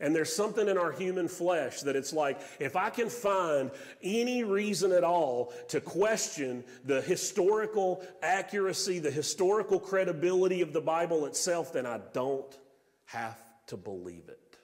And 0.00 0.16
there's 0.16 0.34
something 0.34 0.66
in 0.66 0.78
our 0.78 0.92
human 0.92 1.28
flesh 1.28 1.82
that 1.82 1.94
it's 1.94 2.12
like, 2.12 2.40
if 2.58 2.74
I 2.74 2.88
can 2.88 3.10
find 3.10 3.70
any 4.02 4.44
reason 4.44 4.92
at 4.92 5.04
all 5.04 5.52
to 5.68 5.80
question 5.80 6.64
the 6.84 7.02
historical 7.02 8.02
accuracy, 8.22 8.98
the 8.98 9.10
historical 9.10 9.78
credibility 9.78 10.62
of 10.62 10.72
the 10.72 10.80
Bible 10.80 11.26
itself, 11.26 11.74
then 11.74 11.84
I 11.84 12.00
don't 12.14 12.58
have 13.04 13.38
to 13.66 13.76
believe 13.76 14.28
it. 14.28 14.56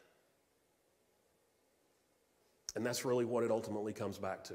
And 2.75 2.85
that's 2.85 3.05
really 3.05 3.25
what 3.25 3.44
it 3.44 3.51
ultimately 3.51 3.92
comes 3.92 4.18
back 4.18 4.44
to. 4.44 4.55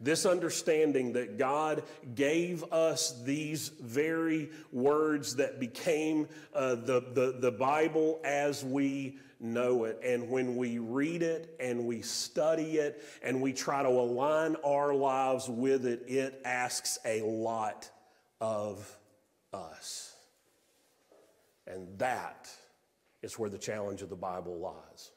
This 0.00 0.26
understanding 0.26 1.12
that 1.12 1.38
God 1.38 1.82
gave 2.14 2.64
us 2.72 3.22
these 3.22 3.68
very 3.80 4.50
words 4.72 5.36
that 5.36 5.60
became 5.60 6.28
uh, 6.54 6.74
the, 6.74 7.04
the, 7.12 7.36
the 7.38 7.52
Bible 7.52 8.20
as 8.24 8.64
we 8.64 9.18
know 9.40 9.84
it. 9.84 10.00
And 10.04 10.28
when 10.30 10.56
we 10.56 10.78
read 10.78 11.22
it 11.22 11.54
and 11.60 11.86
we 11.86 12.02
study 12.02 12.78
it 12.78 13.04
and 13.22 13.40
we 13.40 13.52
try 13.52 13.82
to 13.82 13.88
align 13.88 14.56
our 14.64 14.94
lives 14.94 15.48
with 15.48 15.86
it, 15.86 16.04
it 16.08 16.40
asks 16.44 16.98
a 17.04 17.22
lot 17.22 17.90
of 18.40 18.98
us. 19.52 20.14
And 21.66 21.98
that 21.98 22.50
is 23.22 23.38
where 23.38 23.50
the 23.50 23.58
challenge 23.58 24.02
of 24.02 24.10
the 24.10 24.16
Bible 24.16 24.58
lies. 24.58 25.12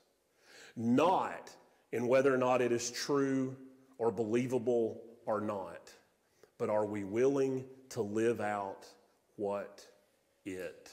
Not 0.76 1.50
in 1.92 2.08
whether 2.08 2.34
or 2.34 2.38
not 2.38 2.62
it 2.62 2.72
is 2.72 2.92
true 2.92 3.56
or 3.98 4.12
believable 4.12 5.02
or 5.26 5.42
not, 5.42 5.92
but 6.58 6.70
are 6.70 6.86
we 6.86 7.04
willing 7.04 7.66
to 7.90 8.02
live 8.02 8.42
out 8.42 8.86
what 9.36 9.86
it 10.46 10.90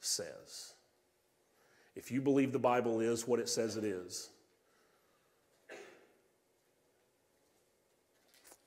says? 0.00 0.74
If 1.96 2.10
you 2.10 2.20
believe 2.20 2.52
the 2.52 2.58
Bible 2.58 3.00
is 3.00 3.26
what 3.26 3.40
it 3.40 3.48
says 3.48 3.76
it 3.76 3.84
is, 3.84 4.30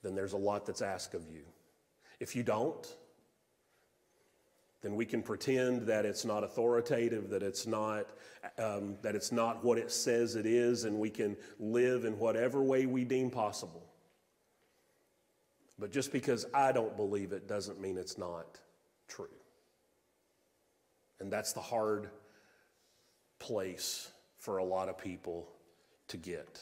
then 0.03 0.15
there's 0.15 0.33
a 0.33 0.37
lot 0.37 0.65
that's 0.65 0.81
asked 0.81 1.13
of 1.13 1.27
you. 1.29 1.43
If 2.19 2.35
you 2.35 2.43
don't, 2.43 2.85
then 4.81 4.95
we 4.95 5.05
can 5.05 5.21
pretend 5.21 5.87
that 5.87 6.05
it's 6.05 6.25
not 6.25 6.43
authoritative, 6.43 7.29
that 7.29 7.43
it's 7.43 7.67
not, 7.67 8.07
um, 8.57 8.95
that 9.01 9.15
it's 9.15 9.31
not 9.31 9.63
what 9.63 9.77
it 9.77 9.91
says 9.91 10.35
it 10.35 10.45
is, 10.45 10.85
and 10.85 10.97
we 10.97 11.09
can 11.09 11.37
live 11.59 12.05
in 12.05 12.17
whatever 12.17 12.63
way 12.63 12.85
we 12.87 13.03
deem 13.03 13.29
possible. 13.29 13.83
But 15.77 15.91
just 15.91 16.11
because 16.11 16.45
I 16.53 16.71
don't 16.71 16.95
believe 16.95 17.31
it 17.31 17.47
doesn't 17.47 17.79
mean 17.79 17.97
it's 17.97 18.17
not 18.17 18.59
true. 19.07 19.27
And 21.19 21.31
that's 21.31 21.53
the 21.53 21.61
hard 21.61 22.09
place 23.39 24.09
for 24.37 24.57
a 24.57 24.63
lot 24.63 24.89
of 24.89 24.97
people 24.97 25.47
to 26.07 26.17
get. 26.17 26.59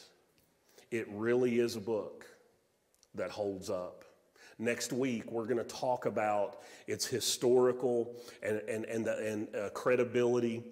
It 0.90 1.06
really 1.10 1.58
is 1.58 1.76
a 1.76 1.80
book 1.80 2.26
that 3.14 3.30
holds 3.30 3.70
up. 3.70 4.04
Next 4.60 4.92
week, 4.92 5.32
we're 5.32 5.46
going 5.46 5.56
to 5.56 5.64
talk 5.64 6.04
about 6.04 6.58
its 6.86 7.06
historical 7.06 8.14
and, 8.42 8.60
and, 8.68 8.84
and, 8.84 9.06
the, 9.06 9.16
and 9.16 9.56
uh, 9.56 9.70
credibility, 9.70 10.62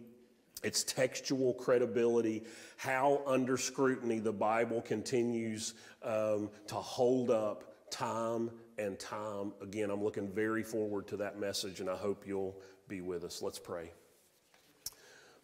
its 0.63 0.85
textual 0.85 1.55
credibility, 1.55 2.45
how 2.77 3.23
under 3.27 3.57
scrutiny 3.57 4.19
the 4.19 4.33
Bible 4.33 4.83
continues 4.83 5.73
um, 6.03 6.51
to 6.67 6.75
hold 6.75 7.31
up 7.31 7.91
time 7.91 8.51
and 8.77 8.99
time 8.99 9.55
again. 9.63 9.89
I'm 9.91 10.05
looking 10.05 10.29
very 10.29 10.63
forward 10.63 11.07
to 11.09 11.17
that 11.17 11.41
message, 11.41 11.81
and 11.81 11.89
I 11.89 11.97
hope 11.97 12.25
you'll 12.27 12.61
be 12.89 13.01
with 13.01 13.25
us. 13.25 13.41
Let's 13.41 13.59
pray. 13.59 13.91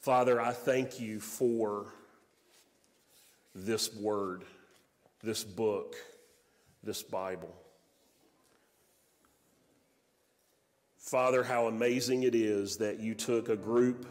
Father, 0.02 0.38
I 0.38 0.52
thank 0.52 1.00
you 1.00 1.18
for 1.18 1.94
this 3.54 3.94
word, 3.94 4.44
this 5.22 5.44
book, 5.44 5.96
this 6.82 7.02
Bible. 7.02 7.54
Father, 11.14 11.44
how 11.44 11.68
amazing 11.68 12.24
it 12.24 12.34
is 12.34 12.78
that 12.78 12.98
you 12.98 13.14
took 13.14 13.48
a 13.48 13.54
group 13.54 14.04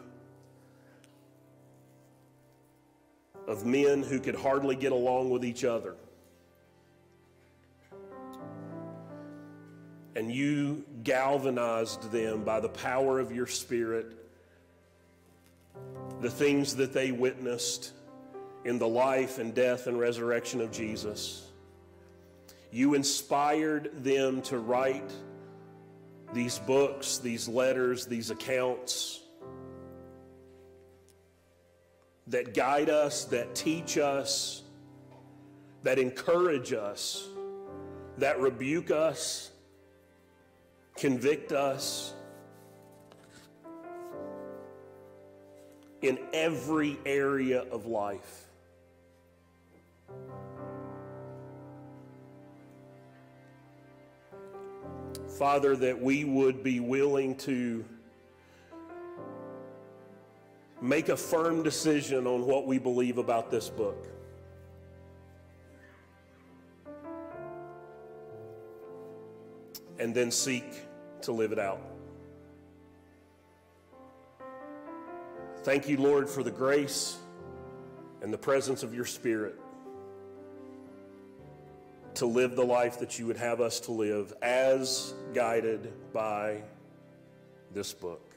of 3.45 3.65
men 3.65 4.01
who 4.01 4.21
could 4.21 4.35
hardly 4.35 4.77
get 4.77 4.93
along 4.93 5.29
with 5.29 5.43
each 5.43 5.65
other. 5.65 5.95
And 10.15 10.33
you 10.33 10.85
galvanized 11.03 12.09
them 12.09 12.45
by 12.45 12.61
the 12.61 12.69
power 12.69 13.19
of 13.19 13.33
your 13.33 13.47
Spirit, 13.47 14.13
the 16.21 16.29
things 16.29 16.77
that 16.77 16.93
they 16.93 17.11
witnessed 17.11 17.91
in 18.63 18.79
the 18.79 18.87
life 18.87 19.39
and 19.39 19.53
death 19.53 19.87
and 19.87 19.99
resurrection 19.99 20.61
of 20.61 20.71
Jesus. 20.71 21.51
You 22.71 22.93
inspired 22.93 23.91
them 24.05 24.41
to 24.43 24.57
write 24.57 25.11
these 26.33 26.59
books, 26.59 27.19
these 27.19 27.47
letters, 27.47 28.05
these 28.05 28.31
accounts 28.31 29.21
that 32.27 32.53
guide 32.53 32.89
us, 32.89 33.25
that 33.25 33.53
teach 33.53 33.97
us, 33.97 34.63
that 35.83 35.99
encourage 35.99 36.73
us, 36.73 37.27
that 38.17 38.39
rebuke 38.39 38.91
us, 38.91 39.51
convict 40.95 41.51
us 41.51 42.13
in 46.01 46.17
every 46.33 46.97
area 47.05 47.61
of 47.71 47.85
life. 47.85 48.42
Father, 55.43 55.75
that 55.75 56.01
we 56.01 56.23
would 56.23 56.63
be 56.63 56.79
willing 56.79 57.35
to 57.35 57.83
make 60.81 61.09
a 61.09 61.17
firm 61.17 61.61
decision 61.63 62.25
on 62.25 62.45
what 62.45 62.65
we 62.65 62.79
believe 62.79 63.17
about 63.17 63.51
this 63.51 63.67
book. 63.67 64.07
And 69.99 70.15
then 70.15 70.31
seek 70.31 70.63
to 71.23 71.33
live 71.33 71.51
it 71.51 71.59
out. 71.59 71.81
Thank 75.63 75.89
you, 75.89 75.97
Lord, 75.97 76.29
for 76.29 76.41
the 76.41 76.51
grace 76.51 77.17
and 78.21 78.31
the 78.31 78.37
presence 78.37 78.81
of 78.81 78.93
your 78.93 79.05
Spirit 79.05 79.59
to 82.15 82.25
live 82.25 82.55
the 82.55 82.65
life 82.65 82.99
that 82.99 83.17
you 83.17 83.25
would 83.27 83.37
have 83.37 83.61
us 83.61 83.79
to 83.81 83.91
live 83.91 84.33
as 84.41 85.13
guided 85.33 85.91
by 86.13 86.61
this 87.73 87.93
book. 87.93 88.33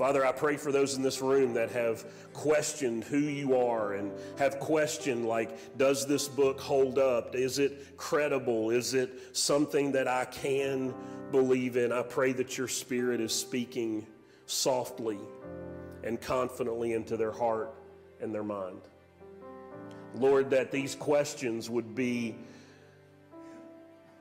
Father, 0.00 0.24
I 0.24 0.32
pray 0.32 0.56
for 0.56 0.72
those 0.72 0.96
in 0.96 1.02
this 1.02 1.20
room 1.20 1.52
that 1.52 1.70
have 1.72 2.06
questioned 2.32 3.04
who 3.04 3.18
you 3.18 3.54
are 3.54 3.92
and 3.92 4.10
have 4.38 4.58
questioned, 4.58 5.26
like, 5.26 5.76
does 5.76 6.06
this 6.06 6.26
book 6.26 6.58
hold 6.58 6.98
up? 6.98 7.34
Is 7.34 7.58
it 7.58 7.98
credible? 7.98 8.70
Is 8.70 8.94
it 8.94 9.36
something 9.36 9.92
that 9.92 10.08
I 10.08 10.24
can 10.24 10.94
believe 11.30 11.76
in? 11.76 11.92
I 11.92 12.00
pray 12.00 12.32
that 12.32 12.56
your 12.56 12.66
spirit 12.66 13.20
is 13.20 13.30
speaking 13.30 14.06
softly 14.46 15.18
and 16.02 16.18
confidently 16.18 16.94
into 16.94 17.18
their 17.18 17.32
heart 17.32 17.74
and 18.22 18.34
their 18.34 18.42
mind. 18.42 18.80
Lord, 20.14 20.50
that 20.50 20.70
these 20.70 20.94
questions 20.94 21.70
would 21.70 21.94
be 21.94 22.36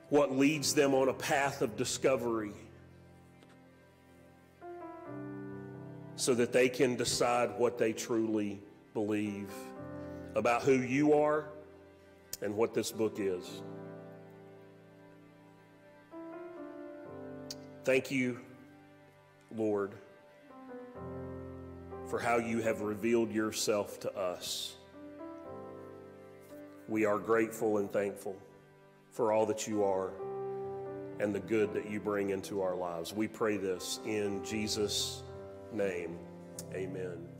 what 0.09 0.35
leads 0.35 0.73
them 0.73 0.93
on 0.93 1.09
a 1.09 1.13
path 1.13 1.61
of 1.61 1.75
discovery 1.77 2.51
so 6.15 6.33
that 6.33 6.51
they 6.51 6.67
can 6.67 6.95
decide 6.95 7.57
what 7.57 7.77
they 7.77 7.93
truly 7.93 8.59
believe 8.93 9.51
about 10.35 10.63
who 10.63 10.73
you 10.73 11.13
are 11.13 11.45
and 12.41 12.55
what 12.55 12.73
this 12.73 12.91
book 12.91 13.15
is. 13.19 13.61
Thank 17.83 18.11
you, 18.11 18.39
Lord, 19.55 19.93
for 22.09 22.19
how 22.19 22.37
you 22.37 22.61
have 22.61 22.81
revealed 22.81 23.31
yourself 23.31 23.99
to 24.01 24.15
us 24.15 24.75
we 26.89 27.05
are 27.05 27.19
grateful 27.19 27.77
and 27.77 27.91
thankful 27.91 28.35
for 29.11 29.31
all 29.31 29.45
that 29.45 29.67
you 29.67 29.83
are 29.83 30.11
and 31.19 31.33
the 31.35 31.39
good 31.39 31.73
that 31.73 31.89
you 31.89 31.99
bring 31.99 32.29
into 32.31 32.61
our 32.61 32.75
lives. 32.75 33.13
We 33.13 33.27
pray 33.27 33.57
this 33.57 33.99
in 34.05 34.43
Jesus' 34.43 35.23
name. 35.73 36.17
Amen. 36.73 37.38